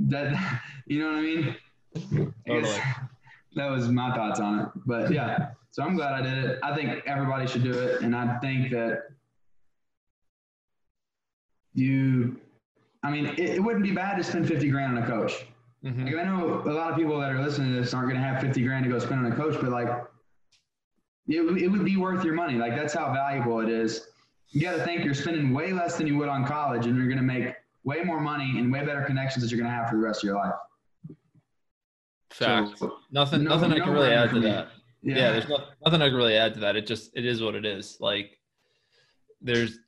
[0.01, 1.57] That you know what I mean?
[1.95, 2.79] Totally.
[3.57, 4.69] that was my thoughts on it.
[4.87, 6.59] But yeah, so I'm glad I did it.
[6.63, 9.09] I think everybody should do it, and I think that
[11.75, 12.41] you,
[13.03, 15.47] I mean, it, it wouldn't be bad to spend 50 grand on a coach.
[15.85, 16.07] Mm-hmm.
[16.07, 18.27] Like I know a lot of people that are listening to this aren't going to
[18.27, 19.89] have 50 grand to go spend on a coach, but like,
[21.27, 22.55] it, it would be worth your money.
[22.55, 24.09] Like that's how valuable it is.
[24.51, 27.09] You got to think you're spending way less than you would on college, and you're
[27.09, 29.91] going to make way more money and way better connections that you're going to have
[29.91, 30.55] for the rest of your life.
[32.35, 32.79] Fact.
[32.79, 33.45] So, nothing.
[33.45, 34.69] No, nothing I can really add to that.
[35.03, 35.17] Yeah.
[35.17, 36.75] yeah, there's no, nothing I can really add to that.
[36.75, 37.97] It just it is what it is.
[38.01, 38.41] Like
[39.41, 39.79] there's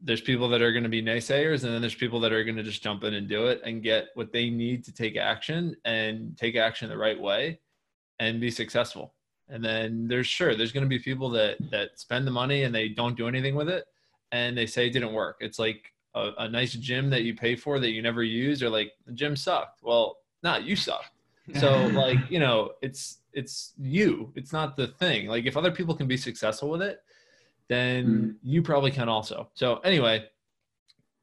[0.00, 2.56] there's people that are going to be naysayers, and then there's people that are going
[2.56, 5.76] to just jump in and do it and get what they need to take action
[5.84, 7.60] and take action the right way
[8.18, 9.12] and be successful.
[9.50, 12.74] And then there's sure there's going to be people that that spend the money and
[12.74, 13.84] they don't do anything with it,
[14.32, 15.36] and they say it didn't work.
[15.40, 18.70] It's like a, a nice gym that you pay for that you never use, or
[18.70, 19.82] like the gym sucked.
[19.82, 21.10] Well, not you sucked
[21.58, 24.32] so like, you know, it's it's you.
[24.34, 25.26] It's not the thing.
[25.26, 27.00] Like if other people can be successful with it,
[27.68, 28.34] then mm.
[28.42, 29.50] you probably can also.
[29.54, 30.26] So anyway,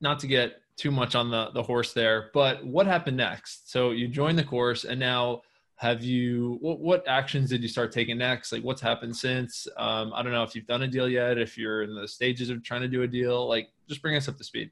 [0.01, 3.71] not to get too much on the the horse there, but what happened next?
[3.71, 5.41] So you joined the course and now
[5.77, 10.11] have you what, what actions did you start taking next like what's happened since um,
[10.13, 12.63] i don't know if you've done a deal yet if you're in the stages of
[12.63, 14.71] trying to do a deal like just bring us up to speed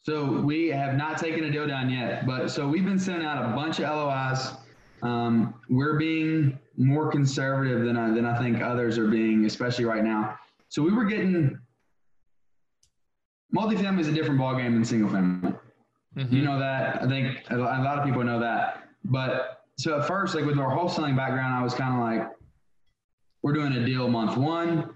[0.00, 3.44] so we have not taken a deal down yet but so we've been sending out
[3.44, 4.54] a bunch of LOIs
[5.02, 10.04] um, we're being more conservative than I, than I think others are being, especially right
[10.04, 10.38] now.
[10.68, 11.58] So we were getting
[13.54, 15.52] multifamily is a different ballgame than single family.
[16.16, 16.34] Mm-hmm.
[16.34, 17.02] You know that.
[17.02, 18.88] I think a lot of people know that.
[19.04, 22.30] But so at first, like with our wholesaling background, I was kind of like,
[23.42, 24.90] we're doing a deal month one.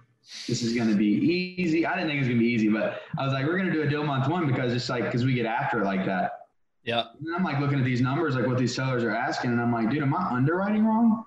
[0.46, 1.86] This is going to be easy.
[1.86, 3.70] I didn't think it was going to be easy, but I was like, we're going
[3.70, 6.04] to do a deal month one because it's like, because we get after it like
[6.06, 6.43] that.
[6.84, 7.04] Yeah.
[7.24, 9.72] And I'm like looking at these numbers, like what these sellers are asking, and I'm
[9.72, 11.24] like, dude, am I underwriting wrong?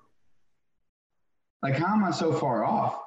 [1.64, 3.02] Like, how am I so far off?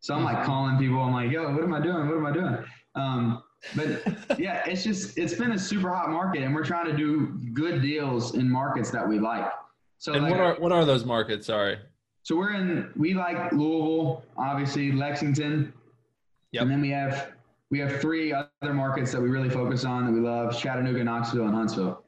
[0.00, 0.46] So I'm like mm-hmm.
[0.46, 1.00] calling people.
[1.00, 2.08] I'm like, yo, what am I doing?
[2.08, 2.58] What am I doing?
[2.94, 3.42] Um,
[3.76, 7.38] but yeah, it's just it's been a super hot market, and we're trying to do
[7.52, 9.50] good deals in markets that we like.
[9.98, 11.46] So and like, what are what are those markets?
[11.46, 11.78] Sorry.
[12.22, 15.72] So we're in we like Louisville, obviously Lexington,
[16.52, 16.62] yep.
[16.62, 17.33] and then we have
[17.74, 21.46] we have three other markets that we really focus on that we love: Chattanooga, Knoxville,
[21.46, 22.04] and Huntsville.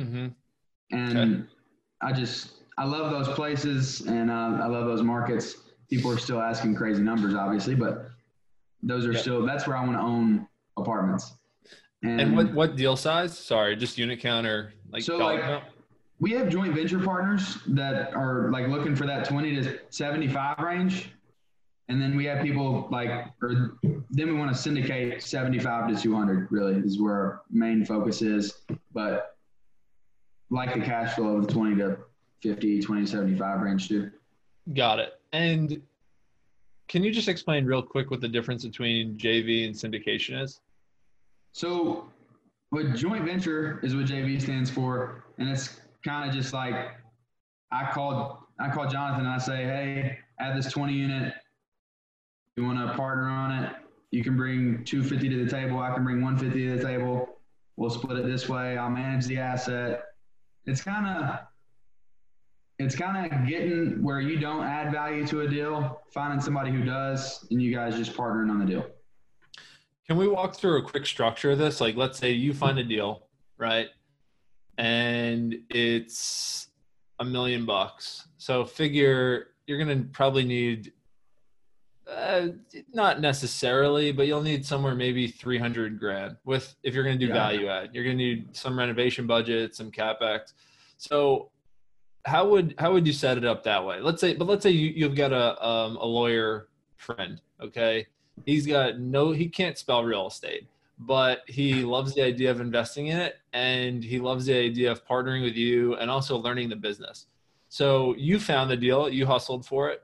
[0.00, 0.28] Mm-hmm.
[0.96, 1.42] And okay.
[2.00, 5.56] I just I love those places, and uh, I love those markets.
[5.90, 8.12] People are still asking crazy numbers, obviously, but
[8.82, 9.20] those are yep.
[9.20, 11.34] still that's where I want to own apartments.
[12.02, 13.36] And, and, what what deal size?
[13.36, 15.64] Sorry, just unit count or like so like count?
[16.18, 21.10] we have joint venture partners that are like looking for that 20 to 75 range
[21.88, 23.10] and then we have people like,
[23.42, 28.22] or then we want to syndicate 75 to 200 really is where our main focus
[28.22, 28.62] is.
[28.92, 29.36] But
[30.50, 31.98] like the cash flow of the 20 to
[32.42, 34.10] 50, 20 to 75 range too.
[34.72, 35.20] Got it.
[35.32, 35.82] And
[36.88, 40.60] can you just explain real quick what the difference between JV and syndication is?
[41.52, 42.08] So,
[42.70, 46.74] what joint venture is what JV stands for, and it's kind of just like
[47.70, 51.34] I called I called Jonathan and I say, hey, add this 20 unit
[52.56, 53.72] you want to partner on it,
[54.10, 55.80] you can bring 250 to the table.
[55.80, 57.38] I can bring 150 to the table.
[57.76, 58.78] We'll split it this way.
[58.78, 60.04] I'll manage the asset.
[60.66, 61.40] It's kind of
[62.78, 66.82] it's kind of getting where you don't add value to a deal, finding somebody who
[66.82, 68.86] does, and you guys just partnering on the deal.
[70.06, 71.80] Can we walk through a quick structure of this?
[71.80, 73.88] Like, let's say you find a deal, right?
[74.76, 76.68] And it's
[77.20, 78.26] a million bucks.
[78.38, 80.92] So figure you're going to probably need
[82.10, 82.48] uh,
[82.92, 87.32] not necessarily, but you'll need somewhere maybe 300 grand with if you're going to do
[87.32, 87.38] yeah.
[87.38, 87.90] value add.
[87.92, 90.52] You're going to need some renovation budget, some capex.
[90.98, 91.50] So
[92.26, 94.00] how would how would you set it up that way?
[94.00, 97.40] Let's say, but let's say you, you've got a um, a lawyer friend.
[97.62, 98.06] Okay,
[98.44, 100.66] he's got no he can't spell real estate,
[100.98, 105.06] but he loves the idea of investing in it, and he loves the idea of
[105.06, 107.26] partnering with you and also learning the business.
[107.70, 110.02] So you found the deal, you hustled for it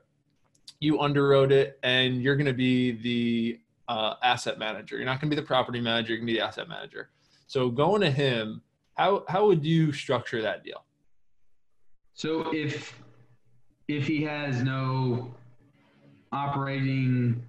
[0.81, 4.97] you underwrote it and you're going to be the uh, asset manager.
[4.97, 6.09] You're not going to be the property manager.
[6.09, 7.09] You're going to be the asset manager.
[7.47, 8.61] So going to him,
[8.95, 10.83] how how would you structure that deal?
[12.13, 12.99] So if
[13.87, 15.33] if he has no
[16.31, 17.43] operating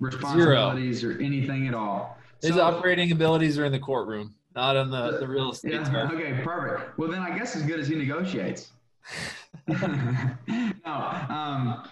[0.00, 1.14] responsibilities Zero.
[1.16, 5.18] or anything at all, his so, operating abilities are in the courtroom, not on the,
[5.18, 5.72] the real estate.
[5.72, 6.98] Yeah, okay, perfect.
[6.98, 8.72] Well, then I guess as good as he negotiates.
[9.68, 9.76] no,
[10.86, 11.88] um,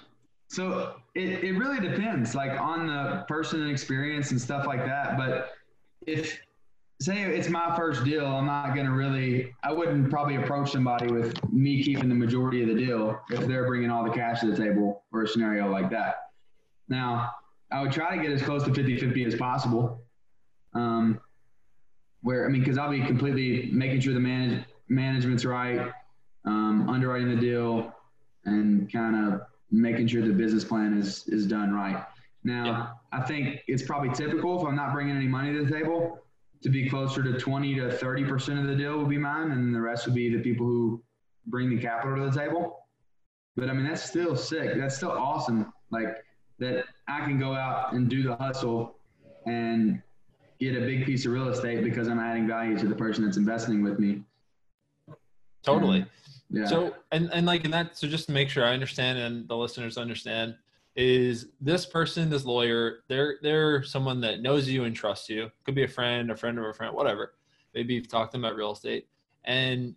[0.48, 5.16] so it, it really depends, like on the person and experience and stuff like that.
[5.16, 5.52] But
[6.06, 6.40] if
[7.00, 11.12] say it's my first deal, I'm not going to really, I wouldn't probably approach somebody
[11.12, 14.50] with me keeping the majority of the deal if they're bringing all the cash to
[14.50, 16.30] the table for a scenario like that.
[16.88, 17.30] Now,
[17.70, 20.02] I would try to get as close to 50 50 as possible.
[20.74, 21.20] Um,
[22.22, 25.92] where, I mean, because I'll be completely making sure the manage, management's right,
[26.44, 27.94] um, underwriting the deal,
[28.44, 32.04] and kind of making sure the business plan is is done right.
[32.44, 33.18] Now, yeah.
[33.18, 36.20] I think it's probably typical if I'm not bringing any money to the table
[36.62, 39.74] to be closer to 20 to 30 percent of the deal will be mine, and
[39.74, 41.02] the rest will be the people who
[41.46, 42.86] bring the capital to the table.
[43.56, 44.76] But I mean, that's still sick.
[44.76, 45.72] That's still awesome.
[45.90, 46.24] Like
[46.58, 48.98] that, I can go out and do the hustle
[49.46, 50.00] and
[50.60, 53.36] get a big piece of real estate because I'm adding value to the person that's
[53.36, 54.22] investing with me.
[55.62, 56.04] Totally.
[56.50, 56.66] Yeah.
[56.66, 59.56] So and and like in that, so just to make sure I understand and the
[59.56, 60.56] listeners understand,
[60.96, 65.50] is this person, this lawyer, they're they're someone that knows you and trusts you.
[65.64, 67.34] Could be a friend, a friend of a friend, whatever.
[67.74, 69.08] Maybe you've talked to them about real estate,
[69.44, 69.94] and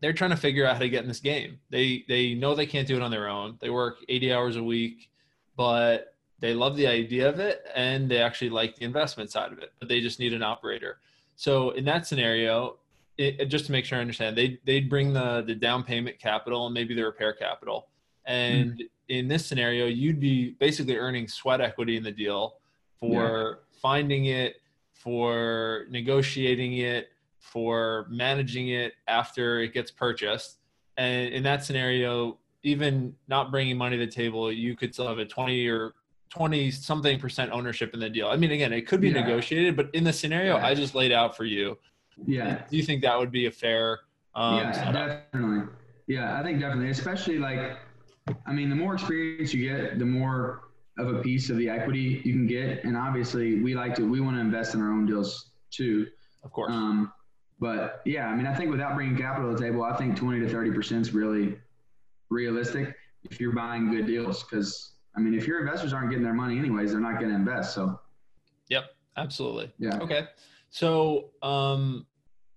[0.00, 1.58] they're trying to figure out how to get in this game.
[1.70, 3.56] They they know they can't do it on their own.
[3.60, 5.10] They work 80 hours a week,
[5.56, 9.60] but they love the idea of it and they actually like the investment side of
[9.60, 10.98] it, but they just need an operator.
[11.36, 12.78] So in that scenario,
[13.18, 16.66] it, just to make sure I understand, they they'd bring the the down payment capital
[16.66, 17.88] and maybe the repair capital,
[18.24, 18.88] and mm.
[19.08, 22.56] in this scenario, you'd be basically earning sweat equity in the deal
[22.98, 23.78] for yeah.
[23.80, 24.56] finding it,
[24.92, 27.08] for negotiating it,
[27.38, 30.58] for managing it after it gets purchased,
[30.96, 35.18] and in that scenario, even not bringing money to the table, you could still have
[35.18, 35.94] a twenty or
[36.30, 38.28] 20 something percent ownership in the deal.
[38.28, 39.20] I mean, again, it could be yeah.
[39.20, 40.66] negotiated, but in the scenario yeah.
[40.66, 41.76] I just laid out for you,
[42.26, 42.62] yeah.
[42.70, 44.00] Do you think that would be a fair?
[44.34, 45.32] Um, yeah, setup?
[45.32, 45.68] definitely.
[46.06, 47.78] Yeah, I think definitely, especially like
[48.46, 52.22] I mean, the more experience you get, the more of a piece of the equity
[52.24, 52.84] you can get.
[52.84, 56.06] And obviously, we like to we want to invest in our own deals too.
[56.44, 56.72] Of course.
[56.72, 57.12] Um,
[57.60, 60.40] but yeah, I mean, I think without bringing capital to the table, I think 20
[60.40, 61.58] to 30 percent is really
[62.30, 62.94] realistic
[63.24, 64.42] if you're buying good deals.
[64.42, 67.36] Because I mean, if your investors aren't getting their money anyways, they're not going to
[67.36, 67.74] invest.
[67.74, 67.98] So.
[68.68, 68.84] Yep.
[69.16, 69.72] Absolutely.
[69.78, 69.98] Yeah.
[69.98, 70.26] Okay.
[70.72, 72.06] So, um,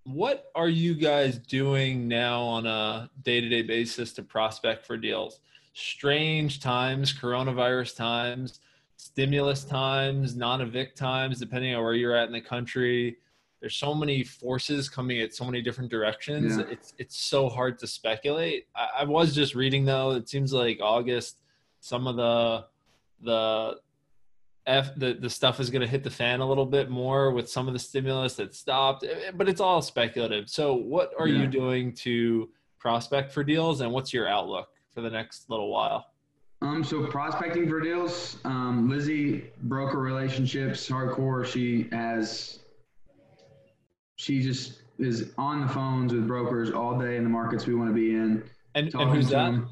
[0.05, 5.41] what are you guys doing now on a day-to-day basis to prospect for deals?
[5.74, 8.61] Strange times, coronavirus times,
[8.95, 13.18] stimulus times, non-evict times, depending on where you're at in the country.
[13.59, 16.55] There's so many forces coming at so many different directions.
[16.57, 16.63] Yeah.
[16.70, 18.68] It's it's so hard to speculate.
[18.74, 20.11] I, I was just reading though.
[20.11, 21.41] It seems like August,
[21.82, 22.66] some of the
[23.22, 23.80] the
[24.68, 27.49] F the, the stuff is going to hit the fan a little bit more with
[27.49, 30.49] some of the stimulus that stopped, eh, eh, but it's all speculative.
[30.49, 31.41] So, what are yeah.
[31.41, 32.49] you doing to
[32.80, 36.07] prospect for deals, and what's your outlook for the next little while?
[36.61, 41.45] Um, so prospecting for deals, um, Lizzie broker relationships hardcore.
[41.45, 42.59] She has,
[44.16, 47.89] she just is on the phones with brokers all day in the markets we want
[47.89, 48.43] to be in.
[48.74, 49.51] And, and who's that?
[49.51, 49.70] Them.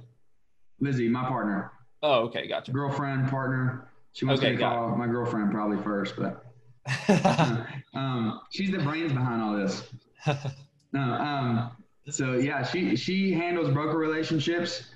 [0.80, 1.72] Lizzie, my partner.
[2.02, 2.72] Oh, okay, gotcha.
[2.72, 3.88] Girlfriend, partner.
[4.14, 4.98] She wants okay, to call it.
[4.98, 6.46] my girlfriend probably first, but
[7.96, 9.84] um, she's the brains behind all this.
[10.96, 11.72] No, um,
[12.08, 14.92] so yeah, she she handles broker relationships.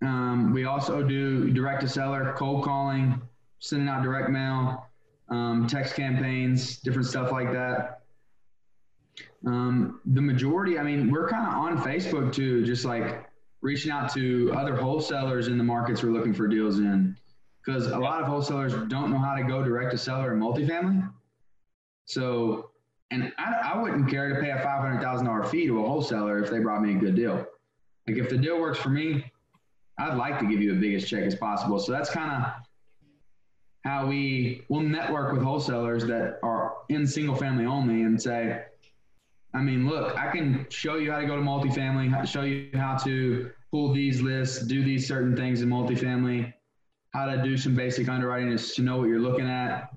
[0.00, 3.20] Um, we also do direct to seller, cold calling,
[3.58, 4.86] sending out direct mail,
[5.28, 8.02] um, text campaigns, different stuff like that.
[9.44, 13.28] Um, the majority, I mean, we're kind of on Facebook too, just like
[13.60, 17.16] reaching out to other wholesalers in the markets we're looking for deals in
[17.68, 21.06] because a lot of wholesalers don't know how to go direct to seller in multifamily.
[22.06, 22.70] So,
[23.10, 25.86] and I, I wouldn't care to pay a five hundred thousand dollar fee to a
[25.86, 27.46] wholesaler if they brought me a good deal.
[28.06, 29.30] Like if the deal works for me,
[29.98, 31.78] I'd like to give you the biggest check as possible.
[31.78, 32.52] So that's kind of
[33.84, 38.64] how we will network with wholesalers that are in single family only and say,
[39.52, 42.96] I mean, look, I can show you how to go to multifamily, show you how
[43.04, 46.54] to pull these lists, do these certain things in multifamily
[47.10, 49.90] how to do some basic underwriting is to know what you're looking at,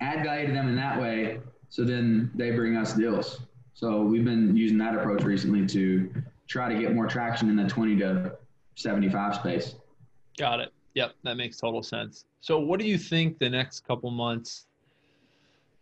[0.00, 1.40] add value to them in that way.
[1.68, 3.40] So then they bring us deals.
[3.74, 6.12] So we've been using that approach recently to
[6.46, 8.36] try to get more traction in the 20 to
[8.76, 9.74] 75 space.
[10.38, 10.72] Got it.
[10.94, 12.24] Yep, that makes total sense.
[12.40, 14.66] So what do you think the next couple months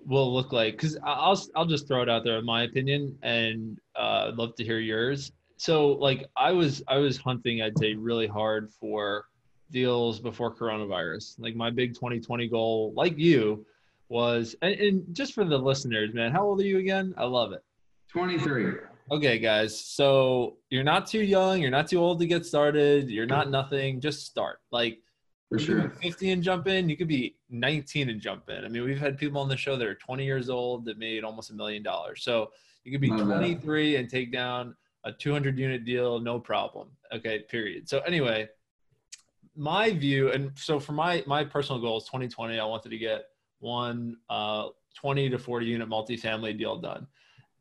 [0.07, 0.75] will look like?
[0.75, 4.55] Because I'll I'll just throw it out there in my opinion, and uh, I'd love
[4.57, 5.33] to hear yours.
[5.59, 9.27] So like I was I was hunting I'd say really hard for
[9.73, 11.41] deals before coronavirus.
[11.41, 13.67] Like my big 2020 goal, like you,
[14.09, 17.15] was and, and, just for the listeners, man, how old are you again?
[17.17, 17.65] I love it.
[18.11, 18.75] 23.
[19.11, 19.79] Okay, guys.
[19.79, 24.01] So you're not too young, you're not too old to get started, you're not nothing,
[24.01, 24.59] just start.
[24.71, 24.99] Like
[25.49, 25.91] for sure.
[26.03, 28.65] 50 and jump in, you could be 19 and jump in.
[28.65, 31.25] I mean, we've had people on the show that are 20 years old that made
[31.25, 32.23] almost a million dollars.
[32.23, 32.51] So
[32.85, 33.99] you could be love 23 that.
[33.99, 36.89] and take down a 200 unit deal, no problem.
[37.13, 37.89] Okay, period.
[37.89, 38.49] So anyway,
[39.57, 43.25] my view, and so for my my personal goals, 2020, I wanted to get
[43.61, 47.07] one uh, 20 to 40 unit multifamily deal done,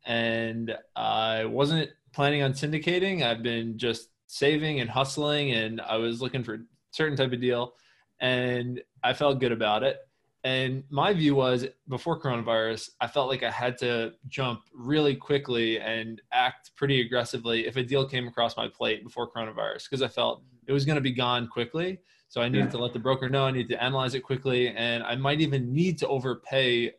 [0.06, 3.22] and I wasn't planning on syndicating.
[3.22, 6.58] I've been just saving and hustling, and I was looking for a
[6.92, 7.74] certain type of deal,
[8.20, 9.98] and I felt good about it.
[10.44, 15.78] And my view was before coronavirus, I felt like I had to jump really quickly
[15.78, 20.08] and act pretty aggressively if a deal came across my plate before coronavirus because I
[20.08, 21.98] felt it was going to be gone quickly.
[22.28, 22.70] So I needed yeah.
[22.70, 23.44] to let the broker know.
[23.44, 26.94] I need to analyze it quickly, and I might even need to overpay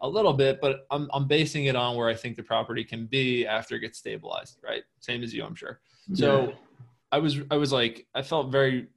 [0.00, 3.06] a little bit, but I'm I'm basing it on where I think the property can
[3.06, 4.58] be after it gets stabilized.
[4.62, 5.80] Right, same as you, I'm sure.
[6.14, 6.54] So yeah.
[7.12, 8.88] I was I was like I felt very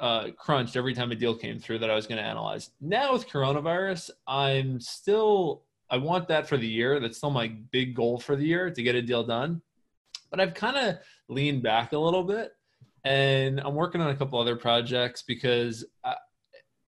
[0.00, 2.70] uh, crunched every time a deal came through that I was going to analyze.
[2.80, 7.00] Now with coronavirus, I'm still I want that for the year.
[7.00, 9.62] That's still my big goal for the year to get a deal done.
[10.30, 10.96] But I've kind of
[11.28, 12.53] leaned back a little bit
[13.04, 16.14] and I'm working on a couple other projects because I,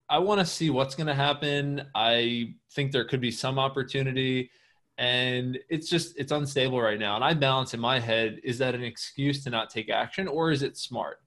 [0.08, 1.86] I want to see what's going to happen.
[1.94, 4.50] I think there could be some opportunity
[4.98, 7.14] and it's just it's unstable right now.
[7.14, 10.50] And i balance in my head is that an excuse to not take action or
[10.50, 11.18] is it smart?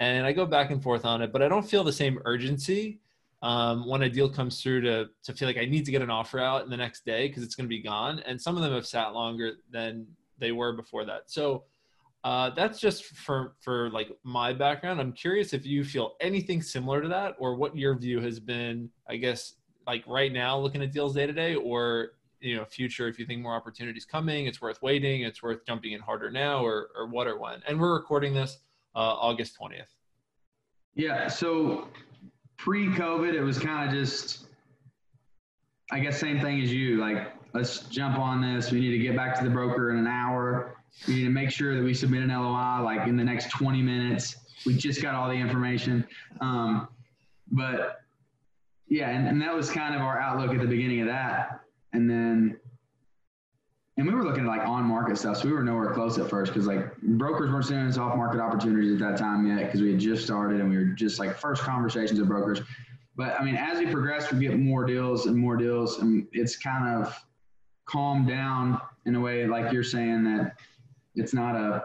[0.00, 3.00] And i go back and forth on it but i don't feel the same urgency
[3.42, 6.10] um, when a deal comes through to to feel like i need to get an
[6.10, 8.20] offer out in the next day because it's going to be gone.
[8.20, 10.06] And some of them have sat longer than
[10.38, 11.30] they were before that.
[11.30, 11.64] So
[12.24, 15.00] uh, that's just for for like my background.
[15.00, 18.90] I'm curious if you feel anything similar to that, or what your view has been.
[19.08, 19.54] I guess
[19.86, 23.08] like right now, looking at deals day to day, or you know, future.
[23.08, 25.22] If you think more opportunities coming, it's worth waiting.
[25.22, 27.62] It's worth jumping in harder now, or or what or when.
[27.66, 28.58] And we're recording this
[28.94, 29.86] uh, August 20th.
[30.94, 31.28] Yeah.
[31.28, 31.88] So
[32.58, 34.46] pre-COVID, it was kind of just,
[35.90, 36.98] I guess, same thing as you.
[36.98, 38.70] Like, let's jump on this.
[38.70, 40.76] We need to get back to the broker in an hour.
[41.06, 43.82] We need to make sure that we submit an LOI like in the next 20
[43.82, 44.36] minutes.
[44.66, 46.06] We just got all the information.
[46.40, 46.88] Um,
[47.50, 48.00] but
[48.88, 51.60] yeah, and, and that was kind of our outlook at the beginning of that.
[51.92, 52.58] And then,
[53.96, 55.38] and we were looking at like on market stuff.
[55.38, 58.40] So we were nowhere close at first because like brokers weren't seeing us off market
[58.40, 61.36] opportunities at that time yet because we had just started and we were just like
[61.36, 62.60] first conversations with brokers.
[63.16, 66.56] But I mean, as we progress, we get more deals and more deals, and it's
[66.56, 67.14] kind of
[67.92, 70.56] calmed down in a way, like you're saying that
[71.14, 71.84] it's not a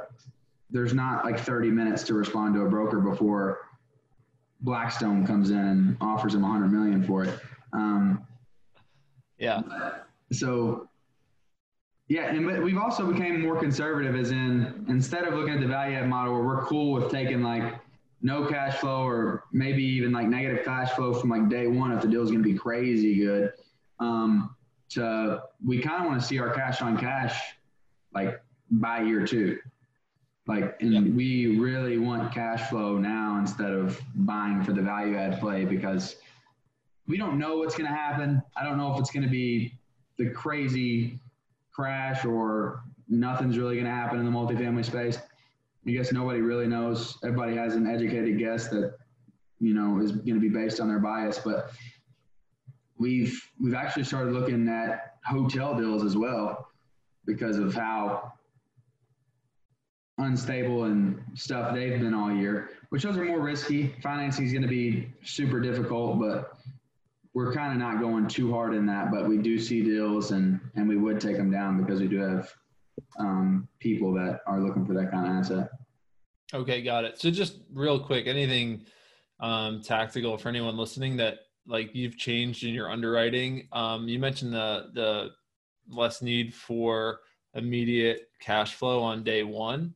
[0.70, 3.60] there's not like 30 minutes to respond to a broker before
[4.62, 7.40] Blackstone comes in and offers him 100 million for it.
[7.74, 8.26] Um,
[9.38, 9.62] yeah.
[10.32, 10.90] So,
[12.10, 15.68] yeah, and but we've also became more conservative, as in instead of looking at the
[15.68, 17.76] value add model where we're cool with taking like
[18.22, 22.02] no cash flow or maybe even like negative cash flow from like day one if
[22.02, 23.54] the deal is going to be crazy good.
[24.00, 24.57] Um,
[24.90, 27.40] to we kind of want to see our cash on cash
[28.14, 29.60] like by year two.
[30.48, 31.04] Like, and yep.
[31.14, 36.16] we really want cash flow now instead of buying for the value add play because
[37.06, 38.42] we don't know what's going to happen.
[38.56, 39.74] I don't know if it's going to be
[40.18, 41.20] the crazy
[41.74, 45.18] crash or nothing's really going to happen in the multifamily space.
[45.86, 47.18] I guess nobody really knows.
[47.24, 48.96] Everybody has an educated guess that,
[49.60, 51.40] you know, is going to be based on their bias.
[51.40, 51.72] But
[52.98, 56.68] we've we've actually started looking at hotel deals as well
[57.26, 58.34] because of how
[60.20, 63.96] unstable and stuff they've been all year, which those are more risky.
[64.02, 66.54] Financing is going to be super difficult, but
[67.34, 69.12] we're kind of not going too hard in that.
[69.12, 72.18] But we do see deals, and and we would take them down because we do
[72.20, 72.52] have
[73.20, 75.70] um, people that are looking for that kind of asset.
[76.54, 77.20] Okay, got it.
[77.20, 78.86] So just real quick, anything
[79.40, 83.68] um, tactical for anyone listening that like you've changed in your underwriting?
[83.72, 85.30] Um, you mentioned the the
[85.90, 87.20] less need for
[87.54, 89.94] immediate cash flow on day one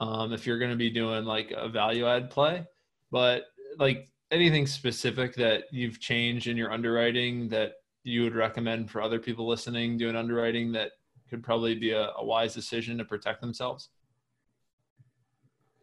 [0.00, 2.66] um, if you're going to be doing like a value add play.
[3.10, 3.44] But
[3.78, 9.18] like anything specific that you've changed in your underwriting that you would recommend for other
[9.18, 10.92] people listening doing underwriting that
[11.28, 13.90] could probably be a, a wise decision to protect themselves?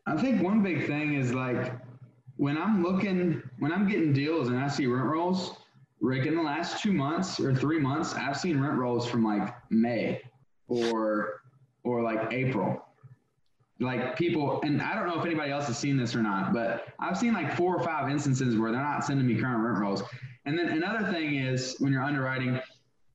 [0.05, 1.73] I think one big thing is like
[2.37, 5.57] when I'm looking, when I'm getting deals and I see rent rolls,
[5.99, 9.53] Rick, in the last two months or three months, I've seen rent rolls from like
[9.69, 10.21] May
[10.67, 11.41] or
[11.83, 12.87] or like April
[13.79, 16.87] like people, and I don't know if anybody else has seen this or not, but
[16.99, 20.03] I've seen like four or five instances where they're not sending me current rent rolls.
[20.45, 22.59] And then another thing is when you're underwriting,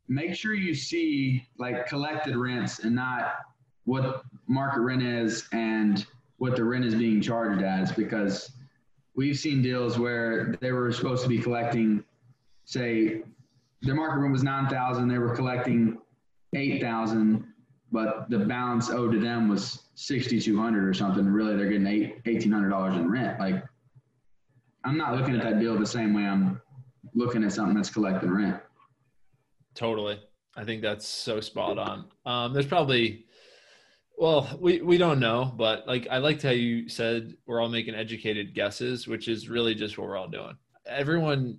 [0.09, 3.37] make sure you see like collected rents and not
[3.85, 6.07] what market rent is and
[6.39, 8.53] what the rent is being charged as because
[9.15, 12.05] we've seen deals where they were supposed to be collecting
[12.65, 13.23] say
[13.83, 15.99] their market rent was 9000 they were collecting
[16.55, 17.45] 8000
[17.91, 21.27] but the balance owed to them was 6200 or something.
[21.27, 23.39] Really they're getting eight, $1800 in rent.
[23.39, 23.63] Like
[24.85, 26.61] i'm not looking at that deal the same way i'm
[27.15, 28.61] looking at something that's collecting rent.
[29.75, 30.21] Totally.
[30.55, 32.05] I think that's so spot on.
[32.27, 33.25] Um, there's probably
[34.19, 37.95] well we, we don't know but like i liked how you said we're all making
[37.95, 40.57] educated guesses which is really just what we're all doing.
[40.87, 41.59] Everyone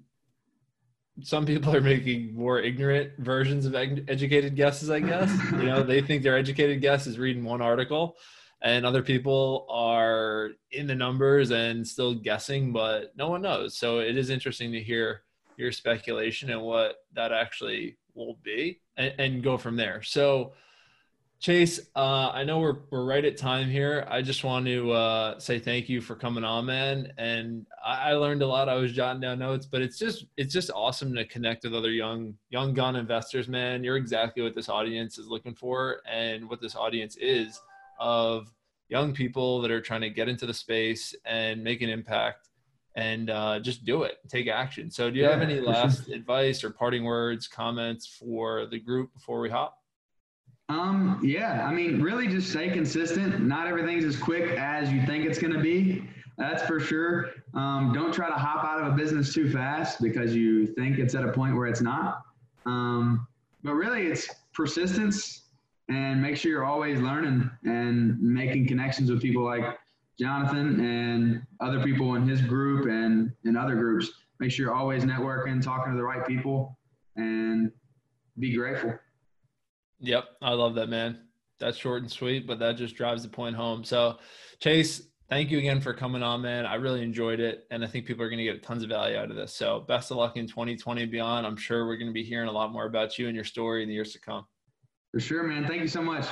[1.21, 5.31] some people are making more ignorant versions of educated guesses i guess.
[5.51, 8.15] You know they think their educated guess is reading one article
[8.61, 13.77] and other people are in the numbers and still guessing but no one knows.
[13.77, 15.23] So it is interesting to hear
[15.57, 20.01] your speculation and what that actually will be and, and go from there.
[20.01, 20.53] So
[21.43, 24.07] Chase, uh, I know we're we're right at time here.
[24.09, 27.11] I just want to uh, say thank you for coming on, man.
[27.17, 28.69] And I, I, learned a lot.
[28.69, 31.91] I was jotting down notes, but it's just it's just awesome to connect with other
[31.91, 33.83] young young gun investors, man.
[33.83, 37.59] You're exactly what this audience is looking for, and what this audience is
[37.99, 38.49] of
[38.87, 42.51] young people that are trying to get into the space and make an impact
[42.95, 44.89] and uh, just do it, take action.
[44.89, 46.15] So, do you yeah, have any last sure.
[46.15, 49.82] advice or parting words, comments for the group before we hop?
[50.73, 53.39] Um, yeah, I mean, really just stay consistent.
[53.41, 56.03] Not everything's as quick as you think it's going to be.
[56.35, 57.29] That's for sure.
[57.53, 61.13] Um, don't try to hop out of a business too fast because you think it's
[61.13, 62.23] at a point where it's not.
[62.65, 63.27] Um,
[63.63, 65.43] but really, it's persistence
[65.89, 69.77] and make sure you're always learning and making connections with people like
[70.19, 74.11] Jonathan and other people in his group and in other groups.
[74.39, 76.75] Make sure you're always networking, talking to the right people,
[77.15, 77.71] and
[78.39, 78.97] be grateful.
[80.03, 81.17] Yep, I love that, man.
[81.59, 83.85] That's short and sweet, but that just drives the point home.
[83.85, 84.17] So,
[84.59, 86.65] Chase, thank you again for coming on, man.
[86.65, 87.65] I really enjoyed it.
[87.71, 89.53] And I think people are going to get tons of value out of this.
[89.53, 91.47] So best of luck in 2020 and beyond.
[91.47, 93.81] I'm sure we're going to be hearing a lot more about you and your story
[93.81, 94.45] in the years to come.
[95.13, 95.65] For sure, man.
[95.65, 96.25] Thank you so much.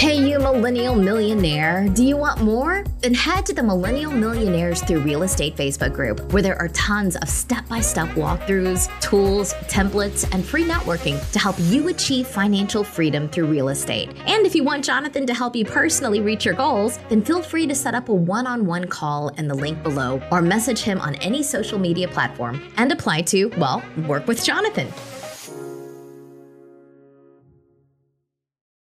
[0.00, 1.86] Hey, you millennial millionaire.
[1.86, 2.84] Do you want more?
[3.02, 7.16] Then head to the Millennial Millionaires Through Real Estate Facebook group, where there are tons
[7.16, 12.82] of step by step walkthroughs, tools, templates, and free networking to help you achieve financial
[12.82, 14.08] freedom through real estate.
[14.24, 17.66] And if you want Jonathan to help you personally reach your goals, then feel free
[17.66, 20.98] to set up a one on one call in the link below or message him
[21.02, 24.90] on any social media platform and apply to, well, work with Jonathan.